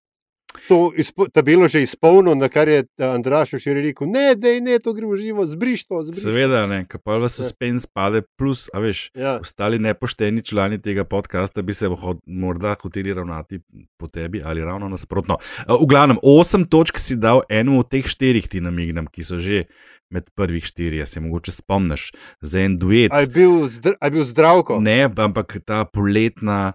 [0.69, 0.93] to
[1.33, 4.95] tabelo že izpolnil, na kar je eh, Andraš še rekel: ne, da je ne, to
[4.97, 6.03] gre v živo, zbriš to.
[6.09, 7.93] Zbriš Seveda, ne, pa v suspens ja.
[7.95, 9.39] pade, plus, a veš, ja.
[9.43, 13.61] ostali nepošteni člani tega podcasta bi se hod, morda hoteli ravnati
[13.99, 15.39] po tebi ali ravno nasprotno.
[15.39, 19.39] Eh, v glavnem, osem točk si dal enemu od teh štirih, ti namignem, ki so
[19.39, 19.69] že.
[20.09, 22.07] Med prvih štirih, se mogoče spomniš,
[22.41, 23.13] za en duet.
[23.13, 24.79] Ali je bil zdravko?
[24.81, 26.73] Ne, ampak ta poletna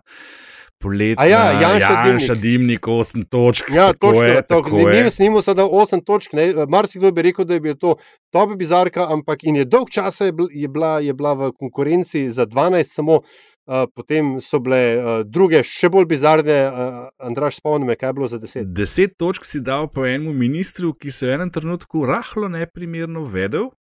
[0.84, 3.72] poletna, ja, Janša, Janša Dimnik, 8 točk.
[3.76, 5.04] Ja, točno, je, tako je.
[5.04, 6.36] Mi snimamo sedaj 8 točk.
[6.68, 7.96] Marsikdo bi rekel, da je bil to
[8.32, 12.46] top bizarka, ampak in je dolg časa je, je, bila, je bila v konkurenci za
[12.46, 13.22] 12, samo
[13.66, 16.58] uh, potem so bile uh, druge, še bolj bizarne.
[16.68, 18.74] Uh, Andraš, spomni me, kaj je bilo za 10.
[18.74, 23.24] 10 točk si dal po enemu ministru, ki se je v enem trenutku rahlo neprimerno
[23.24, 23.72] vedel,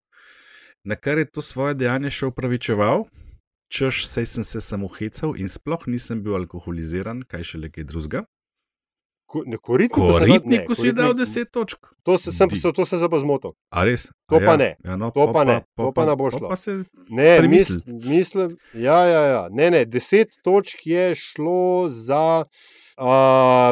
[0.84, 3.06] na kar je to svoje dejanje še upravičeval
[3.72, 7.84] češ, sej sem se samo hecal in sploh nisem bil alkoholiziran, kaj še le kaj
[7.84, 8.24] drugega.
[9.24, 11.80] Ko, ne, koritniku, Koritniku si dal koritniku- 10 točk.
[12.02, 13.54] To se sem, to sem se pa zmotil.
[13.70, 14.10] A res?
[14.28, 14.56] To A pa ja?
[14.58, 14.70] ne.
[14.84, 16.48] Ja, no, To po pa ne, po to pa ne bo šlo.
[16.48, 17.80] Pa se Ne, Premisli.
[17.80, 19.42] misl, mislim, ja, ja, ja.
[19.48, 22.44] Ne, ne, deset točk je šlo za
[22.98, 23.06] uh,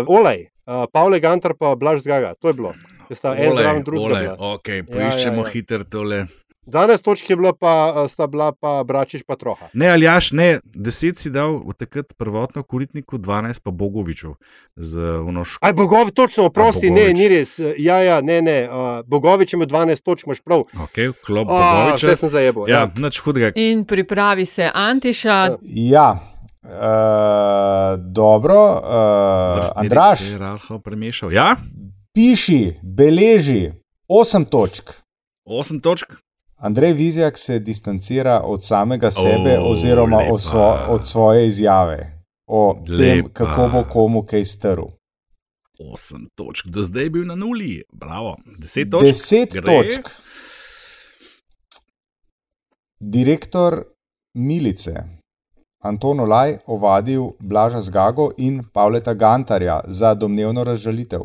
[0.09, 2.33] Olej, uh, Pavle Gantar pa Blaž Zgaga.
[2.35, 2.73] To je bilo.
[3.11, 5.51] Sta Olej, olej, ok, Ja, poiščemo ja, ja.
[5.51, 6.25] hiter tole.
[6.63, 9.69] 12 točk je bila pa, uh, sta bila pa Bračiš pa Troha.
[9.73, 14.35] Ne, Aljaš, ne, 10 si dal v takrat prvotno koritniku, 12 pa Bogoviču
[14.77, 15.57] z unoš.
[15.61, 17.17] Aj, Bogovič, točno, oprosti, ne, Bogovič.
[17.17, 17.51] ni res.
[17.79, 18.59] Ja, ja, ne, ne.
[18.63, 20.61] Uh, Bogovič ima 12 točk, imaš prav.
[20.61, 22.07] Ok, klop A, Bogoviča.
[22.07, 22.69] Vse sem zajebo.
[22.69, 22.91] Ja, Ja.
[22.97, 23.53] nič hudega.
[23.57, 25.57] In pripravi se Antiša.
[25.65, 26.09] Ja,
[26.63, 26.71] uh,
[28.07, 31.33] dobro, uh, Vrstni Andraš, se je rahlo premešal.
[31.33, 31.57] Ja,
[32.13, 33.73] piši, beleži
[34.09, 34.91] 8 točk.
[35.45, 36.13] 8 točk.
[36.61, 40.33] Andrej Vizjak se distancira od samega sebe, O, oziroma lepa.
[40.33, 43.29] od, svo, od svoje izjave o tem, Lepa.
[43.31, 44.83] kako bo komu kaj strl.
[45.79, 48.37] 8 točk, do zdaj je bil na nuli, bravo.
[48.59, 49.05] 10 točk.
[49.07, 49.63] 10 Gre.
[49.63, 50.09] točk.
[53.01, 53.85] Direktor
[54.35, 54.93] Milice
[55.81, 61.21] Anton Olaj ovadil Blaža Zgago in Pavleta Gantarja za domnevno razžalitev.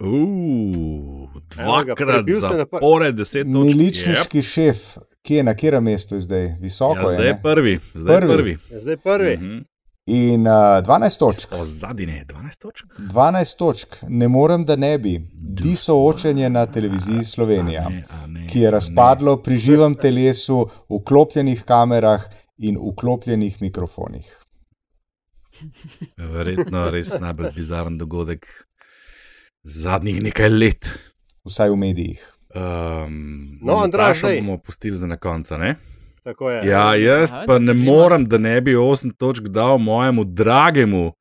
[0.00, 3.46] Ga, dvakrat pr- zapored 10 točk.
[3.46, 4.78] Miličniški šef,
[5.22, 6.56] ki je na katerem mestu zdaj?
[6.60, 7.26] Visoko Ja, zdaj je.
[7.26, 7.40] je ne?
[7.42, 8.28] prvi, zdaj Prvi.
[8.28, 8.58] je prvi.
[8.70, 9.36] Ja, Zdaj prvi.
[9.36, 9.58] Mhm.
[10.06, 11.52] In uh, 12 točk.
[11.52, 12.84] O zadnje, 12 točk.
[13.00, 15.14] 12 točk, ne morem, da ne bi.
[15.32, 20.58] Di soočenje na televiziji Slovenija, A ne, a ne, ki je razpadlo pri živem telesu,
[20.90, 22.24] vklopljenih kamerah
[22.58, 24.28] in vklopljenih mikrofonih.
[26.18, 28.46] Verjetno res najbolj bizaren dogodek
[29.64, 30.90] zadnjih nekaj let.
[31.44, 32.20] Vsaj v medijih.
[32.54, 34.38] Um, No, Andraž, zdaj.
[34.40, 35.58] bomo pustili za na konca.
[35.58, 35.74] Ne?
[36.22, 36.68] Tako je.
[36.68, 41.12] Ja, jaz Ja, pa ne morem, da ne bi 8 točk dal mojemu dragemu,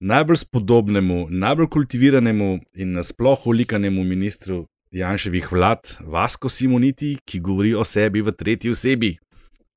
[0.00, 7.84] najbolj spodobnemu, najbolj kultiviranemu in nasploh ulikanemu ministru Janševih vlad, Vasko Simoniti, ki govori o
[7.84, 9.16] sebi v tretji osebi.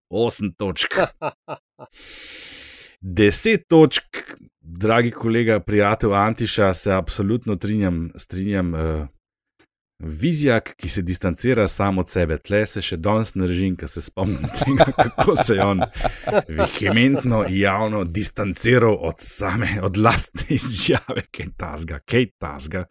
[0.09, 0.97] 8 točk.
[3.01, 4.03] 10 točk,
[4.61, 8.73] dragi kolega, prijatelj Antiša, se absolutno trinjam, strinjam.
[8.73, 9.07] Uh,
[10.00, 14.04] Vizjak, ki se distancira sam od sebe, tle se še danes ne režim, ker se
[14.06, 15.82] spomnim tega, kako se je on
[16.48, 22.86] vehementno javno distanciral od same, od lastne izjave, kaj tasga, kaj tasga.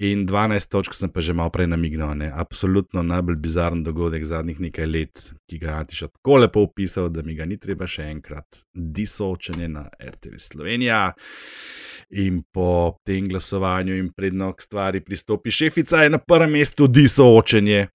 [0.00, 2.30] In 12 točk sem pa že malo prej namignil, ne?
[2.32, 7.20] absolutno najbolj bizaren dogodek zadnjih nekaj let, ki ga je Antiš tako lepo opisal, da
[7.22, 11.12] mi ga ni treba še enkrat disoočenje na RTV Slovenija.
[12.16, 17.88] In po tem glasovanju, in predno k stvari pristopi šefica, je na prvem mestu disoočenje.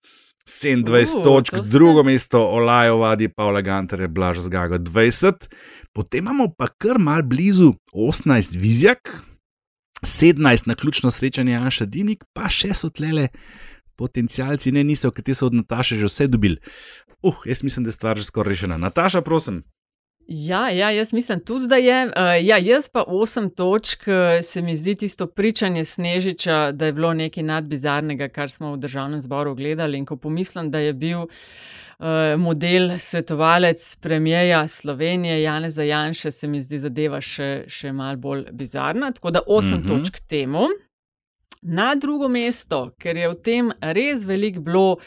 [0.45, 5.49] 27 Uh, točk, to se- drugo mesto Olajo vadi Pavla Gantarja, Blaž Zgago 20,
[5.91, 9.09] potem imamo pa kar mal blizu 18 Vizjak,
[10.05, 13.27] 17 na ključno srečanje Anša Dimnik, pa še so tlele
[13.95, 16.59] potencijalci, ne niso, ki so od Nataše že vse dobili.
[17.21, 18.77] Uh, jaz mislim, da je stvar že skoraj rešena.
[18.77, 19.63] Nataša, prosim.
[20.27, 22.05] Ja, ja, jaz mislim tudi, da je.
[22.05, 22.11] Uh,
[22.41, 27.13] ja, jaz pa osem točk, eh, se mi zdi tisto pričanje Snežiča, da je bilo
[27.13, 29.97] nekaj nadbizarnega, kar smo v državnem zboru gledali.
[29.97, 31.29] In ko pomislim, da je bil uh,
[32.37, 39.11] model svetovalec premijeja Slovenije, Janeza Janše, se mi zdi zadeva še, še mal bolj bizarna.
[39.11, 39.87] Tako da osem Mhm.
[39.87, 40.03] mhm.
[40.03, 40.65] točk temu.
[41.61, 44.97] Na drugo mesto, ker je v tem res veliko bilo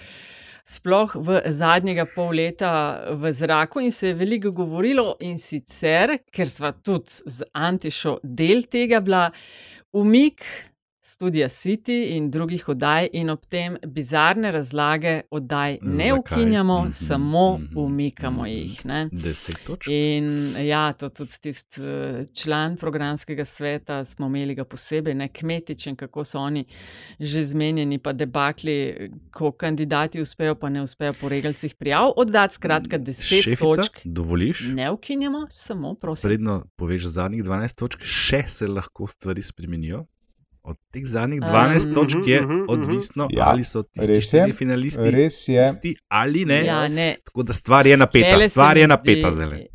[0.69, 2.71] sploh v zadnjega pol leta
[3.17, 8.67] v zraku in se je veliko govorilo, in sicer, ker sva tudi z Antišo del
[8.69, 9.29] tega bila,
[9.97, 10.45] umik
[11.09, 16.19] Studia City in drugih oddaj, in ob tem bizarne razlage oddaj ne Zakaj?
[16.19, 18.51] ukinjamo, Mhm, samo mhm, umikamo mhm.
[18.51, 18.87] jih.
[18.87, 19.09] Ne?
[19.13, 19.89] 10 točk.
[19.89, 20.29] In
[20.67, 25.97] ja, to tudi tisti eh, član programskega sveta smo imeli ga posebej, ne kmetič in
[25.97, 26.65] kako so oni
[27.21, 28.77] že zmenjeni, pa debakli,
[29.33, 32.13] ko kandidati uspejo, pa ne uspejo po regalcih prijav.
[32.17, 33.99] Oddati skratka 10 Šefica, točk.
[34.05, 34.61] dovoliš?
[34.75, 36.29] Ne ukinjamo, samo prosim.
[36.29, 40.05] Predno poveš zadnjih 12 točk, še se lahko stvari spremenijo.
[40.63, 42.71] Od teh zadnjih Um, 12 točk je mhm, mhm, mhm.
[42.71, 45.65] odvisno, Ja, ali so je, štirje finalisti Res je.
[45.73, 46.65] tisti ali ne.
[46.65, 47.17] Ja, ne.
[47.25, 49.67] Tako da stvar je napeta, Tlele se stvar je napeta zdaj.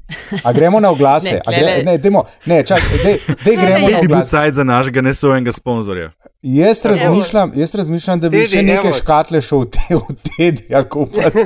[0.44, 1.34] A gremo na oglase?
[1.34, 4.32] Ne, A gre, ne, demo, ne, čak, dej, dej gremo Ne, na Bi bil oglase.
[4.32, 6.12] cajt za našega nesojenega sponzorja.
[6.42, 8.98] Jaz razmišljam, jaz razmišljam, da bi Tedi, še nekaj evo.
[8.98, 11.46] škatle šel v te, v tedija kupiti.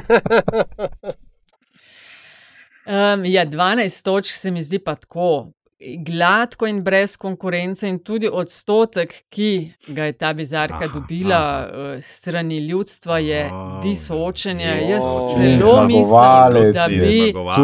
[2.88, 5.52] Um, ja, 12 točk se mi zdi pa tako.
[5.80, 11.67] Gladko in brez konkurence, in tudi odstotek, ki ga je ta bizarka Aha, dobila aha.
[11.67, 13.82] uh, strani ljudstva, je Wow.
[13.82, 14.65] disočenje.
[14.65, 14.89] Wow.
[14.89, 15.03] Jaz
[15.38, 16.99] zelo mislim, da je.
[16.99, 17.32] bi.
[17.32, 17.55] Treba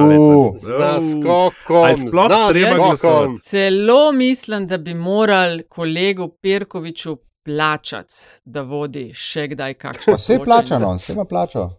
[2.70, 2.76] naskokom.
[2.76, 3.42] glasovati?
[3.42, 8.14] Celo mislim, da bi morali kolegu Perkoviču plačati,
[8.46, 10.04] da vodi še kdaj kakšno.
[10.06, 11.70] Pa vse je plačano, vse ima plačo.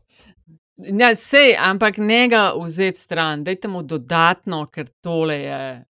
[0.76, 5.84] Ja, sej, ampak ne ga vzeti stran, dajte mu dodatno, ker tole je.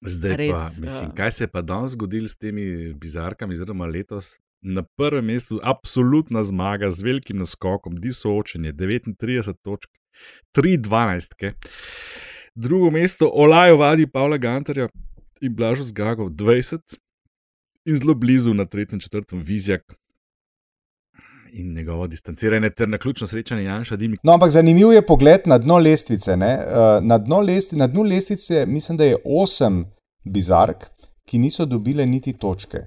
[0.00, 1.14] Zdaj Res, pa, mislim, eh.
[1.16, 4.38] kaj se je pa danes zgodilo s temi bizarkami, oziroma letos.
[4.62, 9.90] Na prvem mestu je absolutna zmaga z velikim naskokom, di soočenje 39 točk,
[10.56, 11.34] 3-12.
[11.36, 11.52] -ke.
[12.54, 14.88] Drugo mesto Olajo vadi Pavla Gantarja
[15.40, 16.98] in Blažo Zgagov 20
[17.84, 19.99] in zelo blizu na tretjem, četrtem Vizjak
[21.52, 24.20] in njegovo distanciranje ter na ključno srečanje Janša Dimik.
[24.22, 26.36] No, ampak zanimiv je pogled na dno lestvice.
[26.36, 26.52] ne.
[26.52, 29.84] Eh, Na, dno lestvi, na dnu lestvice mislim, da je osem
[30.24, 30.86] bizark,
[31.28, 32.78] ki niso dobile niti točke.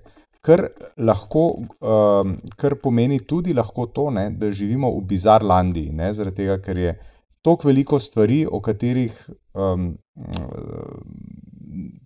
[0.42, 6.36] Kar, lahko, um, kar pomeni tudi lahko to, ne, da živimo v bizarlandiji, ne, zaradi
[6.36, 6.98] tega, ker je
[7.42, 9.16] toliko veliko stvari, o katerih
[9.54, 9.94] um,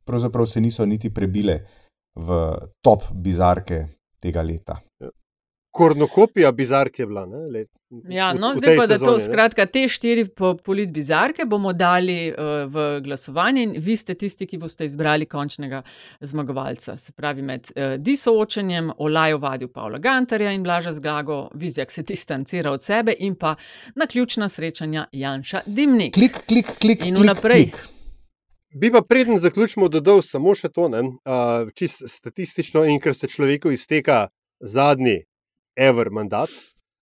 [0.06, 1.62] pravzaprav se niso niti prebile
[2.16, 3.86] v top bizarke
[4.20, 4.78] tega leta.
[5.78, 7.26] Kornokopija bizarke je bila.
[7.28, 7.70] Ne, let,
[8.10, 9.26] Ja, v- no, v zdaj tej pa, da to, sezoni, ne.
[9.26, 12.36] skratka, te štiri po- polit bizarke bomo dali uh,
[12.68, 15.80] v glasovanje in vi ste tisti, ki boste izbrali končnega
[16.22, 16.98] zmagovalca.
[16.98, 22.72] Se pravi, med uh, disoočenjem Olajo vadil Pavla Gantarja in Blaža Zgago, Vizjak se distancira
[22.72, 23.56] od sebe in pa
[23.96, 26.14] na ključna srečanja Janša Dimnik.
[26.14, 27.64] Klik, klik, klik, In klik, vnaprej.
[27.64, 27.80] klik.
[28.74, 33.28] Bi pa preden zaključimo, dodal samo še to, ne, uh, čist statistično, in ker se
[33.28, 34.28] človeku izteka
[34.60, 35.22] zadnji
[35.78, 36.50] ever mandat.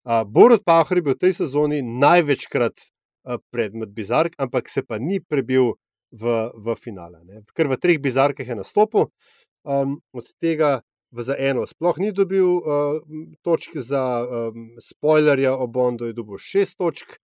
[0.05, 4.99] Uh, Borod Pahor je bil v tej sezoni največkrat uh, predmet bizark, ampak se pa
[5.01, 5.73] ni prebil
[6.13, 7.23] v, v finale.
[7.25, 7.41] Ne.
[7.55, 9.09] Ker v treh bizarkah je nastopil,
[9.65, 12.99] um, od tega za eno sploh ni dobil uh,
[13.41, 17.17] točk, za um, spoilerja o Bondu je dobil šest točk,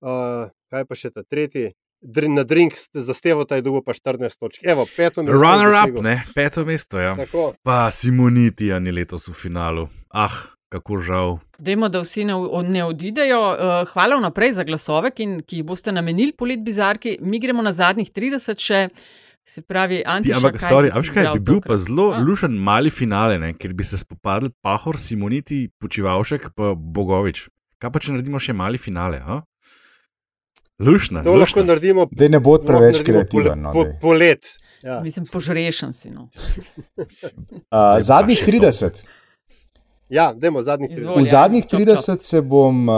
[0.00, 1.76] uh, kaj pa še ta tretji.
[2.06, 4.60] Na drink zastevo je dobil pa 14 točk.
[4.62, 5.40] Evo, peto mesto.
[5.40, 7.00] Runner up, ne, peto mesto.
[7.00, 7.16] Ja.
[7.16, 7.56] Tako.
[7.64, 9.88] Pa Simonitija ni letos v finalu.
[10.12, 11.36] Ah, kako žal.
[11.58, 13.40] Dajmo, da vsi ne, ne odidejo.
[13.48, 13.56] Uh,
[13.88, 17.18] hvala vnaprej za glasove, ki, ki jih boste namenili polit bizarki.
[17.20, 18.88] Mi gremo na zadnjih 30 še.
[19.46, 21.78] Se pravi, Ti, Antiša, ampak, sorry, a veš kaj, bi bil pa tokrat?
[21.80, 22.18] zelo A?
[22.18, 27.44] lušen mali finale, ne, ker bi se spopadli Pahor, Simoniti, Počivalšek pa Bogovič.
[27.78, 29.20] Kaj pa če naredimo še mali finale?
[29.22, 29.38] A?
[30.82, 31.62] Lušna, To lahko lušna.
[31.62, 32.08] naredimo.
[32.10, 33.62] Da ne bo preveč naredimo kreativen.
[33.62, 34.50] No, Po, po, po let.
[34.82, 34.98] Ja.
[35.00, 36.10] Mislim, požrešen si.
[36.10, 36.26] No.
[37.70, 39.06] Uh, zadnjih še to.
[40.08, 40.14] 30.
[40.14, 40.98] Ja, dajmo zadnjih 30.
[40.98, 41.22] Izvoli.
[41.22, 41.88] V zadnjih čop, čop.
[41.88, 42.94] 30 se bom uh,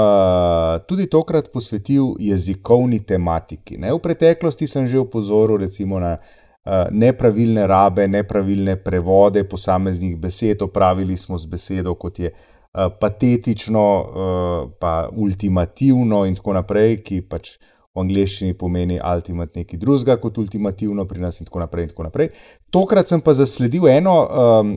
[0.86, 3.78] tudi tokrat posvetil jezikovni tematiki.
[3.78, 3.92] Ne?
[3.92, 10.62] V preteklosti sem že opozoril recimo na uh, nepravilne rabe, nepravilne prevode posameznih besed.
[10.62, 17.22] Opravili smo z besedo, kot je uh, patetično, uh, pa ultimativno in tako naprej, ki
[17.24, 17.56] pač
[17.94, 21.88] v angleščini pomeni ultimat nekaj drugega kot ultimativno pri nas in tako naprej.
[21.88, 22.30] In tako naprej.
[22.70, 24.20] Tokrat sem pa zasledil eno.
[24.28, 24.76] Um,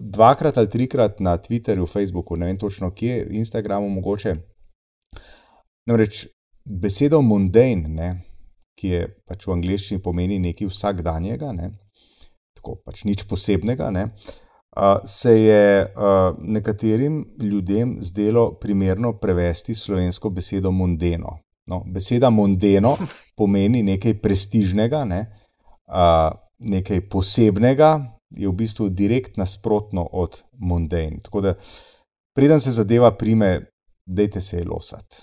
[0.00, 4.36] dvakrat ali trikrat na Twitterju, Facebooku, ne vem točno kje, Instagramu mogoče.
[5.86, 6.26] Namreč
[6.64, 8.10] besedo mundane, ne,
[8.78, 11.72] ki je pač v angleščini pomeni nekaj vsakdanjega, ne,
[12.56, 14.06] tako pač nič posebnega, ne,
[14.76, 21.40] a, se je a, nekaterim ljudem zdelo primerno prevesti slovensko besedo mundeno.
[21.70, 22.96] No, beseda mundeno
[23.38, 25.20] pomeni nekaj prestižnega, ne,
[25.86, 31.18] a, nekaj posebnega, je v bistvu direkt nasprotno od mundane.
[31.22, 31.54] Tako da,
[32.34, 33.70] preden se zadeva prime,
[34.06, 35.16] dejte se je losati.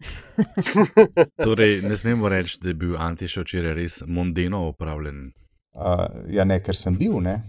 [1.44, 5.32] Torej, ne smemo reči, da je bil Antiša včeraj res mondeno opravljen.
[5.72, 7.40] Uh, ja, ne, ker sem bil, ne.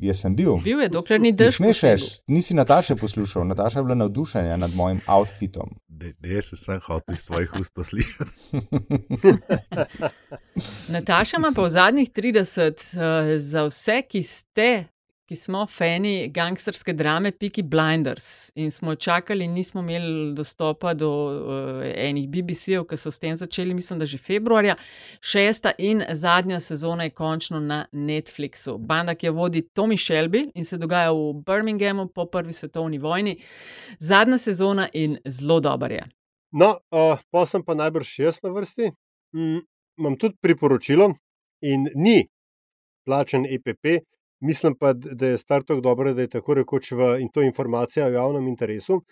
[0.00, 0.56] Jaz sem bil.
[0.64, 1.58] Bil je, dokler ni dež.
[1.58, 2.06] smeš, posegel.
[2.26, 5.74] nisi Nataše poslušal, Nataša je bila navdušena nad mojim outfitom.
[5.88, 8.30] Da, jaz se sem hotel iz tvojih ust slišati.
[10.94, 14.70] Nataša ima pa v zadnjih 30 uh, za vse, ki ste,
[15.30, 21.84] ki smo fani gangsterske drame Peaky Blinders in smo čakali, nismo imeli dostopa do uh,
[21.86, 24.74] enih BBC-jev, ki so s tem začeli, mislim, da že februarja.
[25.22, 28.74] Šesta in zadnja sezona je končno na Netflixu.
[28.78, 33.38] Banda, ki jo vodi Tommy Shelby in se dogaja v Birminghamu po prvi svetovni vojni.
[34.00, 36.04] Zadnja sezona in zelo dober je.
[36.52, 38.90] No, uh, pa sem pa najbrž jaz na vrsti.
[39.38, 39.62] Mm,
[39.98, 41.12] imam tudi priporočilo
[41.62, 42.24] in ni
[43.06, 44.02] plačen EPP.
[44.40, 48.06] Mislim pa, da je star tako dobro, da je tako rekoč v in to informacija
[48.06, 49.02] o javnem interesu.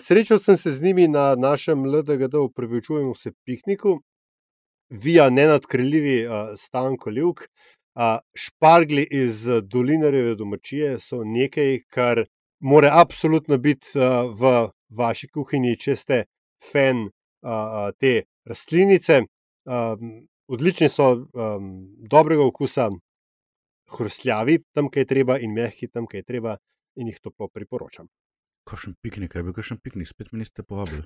[0.00, 4.00] Srečal sem se z njimi na našem LDGD, upravičujem se pikniku.
[4.90, 7.48] vija nenadkrljivi uh, Stanko Ljuk.
[8.34, 12.24] Špargli iz Dolinarjeve domačije so nekaj, kar
[12.60, 13.86] mora absolutno biti
[14.40, 16.24] v vaši kuhinji, če ste
[16.72, 17.08] fan
[17.98, 19.22] te rastlinice.
[20.48, 21.70] Odlični so, um,
[22.10, 22.90] dobrega okusa,
[23.92, 26.56] hrustljavi, tam, kaj je treba, in mehki, tam, kaj je treba,
[26.96, 28.08] in jih to priporočam.
[28.68, 31.04] Kakšen piknik, kaj bi kakšen piknik, spet mi niste povabili.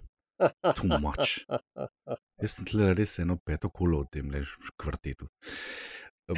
[0.78, 1.40] Tumač.
[2.42, 4.30] Jaz sem tle res eno peto kolo v tem
[4.78, 5.26] kvartetu.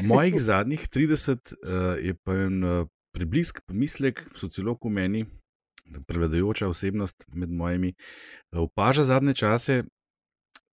[0.01, 5.22] Mojih zadnjih 30 uh, je pa en uh, približek, pomislek, sociolog v meni,
[6.07, 7.93] prevladujoča osebnost med mojimi,
[8.55, 9.82] opaža zadnje čase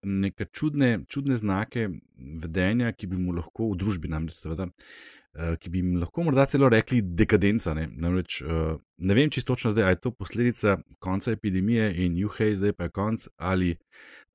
[0.04, 4.70] neke čudne, čudne znake vedenja, ki bi mu lahko v družbi, namreč, seveda,
[5.60, 7.74] ki bi jim lahko morda celo rekli dekadenca.
[7.78, 8.42] Ne, namreč,
[8.98, 12.88] ne vem čisto točno zdaj, ali je to posledica konca epidemije in juhej, zdaj pa
[12.88, 13.76] je konc ali.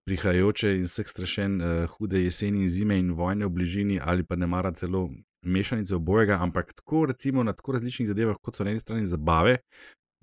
[0.02, 4.34] Prihajajoče in vseh strašen, uh, hude jeseni in zime in vojne v bližini, ali pa
[4.34, 5.04] ne mara celo
[5.42, 9.58] mešanice obojega, ampak tako, recimo, na tako različnih zadevah, kot so na eni strani zabave,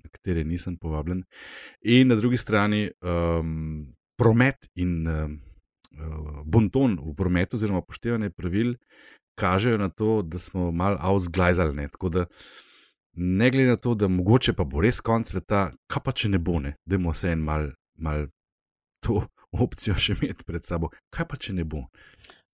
[0.04, 1.22] na katere nisem povabljen,
[1.80, 3.86] in na drugi strani um,
[4.20, 5.38] promet in um,
[5.96, 8.74] uh, bonton v prometu, oziroma upoštevanje pravil,
[9.38, 11.88] kažejo na to, da smo mal avzglajzali.
[11.92, 12.24] Tako da,
[13.12, 16.38] ne glede na to, da mogoče pa bo res konc sveta, kaj pa če ne
[16.38, 16.76] bo, ne?
[16.86, 18.26] da imamo vse en mal, mal
[19.04, 19.22] to
[19.64, 20.92] opcijo še imeti pred sabo.
[21.14, 21.86] Kaj pa če ne bo?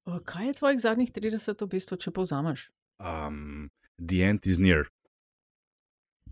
[0.07, 2.68] Kaj je tvojih zadnjih 30, v bistvu, če povzameš?
[3.03, 4.87] Um, the end is near.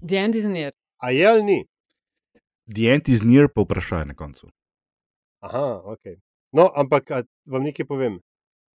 [0.00, 0.72] The end is near.
[1.02, 1.58] A je ali ni?
[2.70, 4.48] The end is near, pa vprašaj na koncu.
[5.44, 6.16] Aha, ok.
[6.54, 7.10] No, ampak
[7.50, 8.20] vam nekaj povem.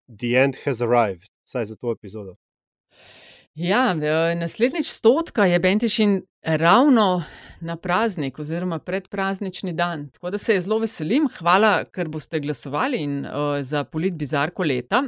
[0.08, 2.36] The end has arrived, saj za to epizodo.
[3.58, 3.94] Ja,
[4.34, 7.22] naslednjič stotka je Bentišin ravno
[7.60, 10.10] na praznik, oziroma predpraznični dan.
[10.10, 11.26] Tako da se je zelo veselim.
[11.38, 15.02] Hvala, ker boste glasovali in, uh, za polit bizarko leta.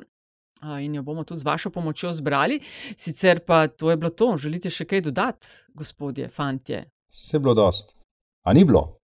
[0.62, 2.58] Uh, in jo bomo tudi z vašo pomočjo zbrali.
[2.96, 4.34] Sicer pa to je bilo to.
[4.36, 6.84] Želite še kaj dodati, gospodje, fantje?
[7.08, 7.94] Se je bilo dost.
[8.42, 8.99] A ni bilo?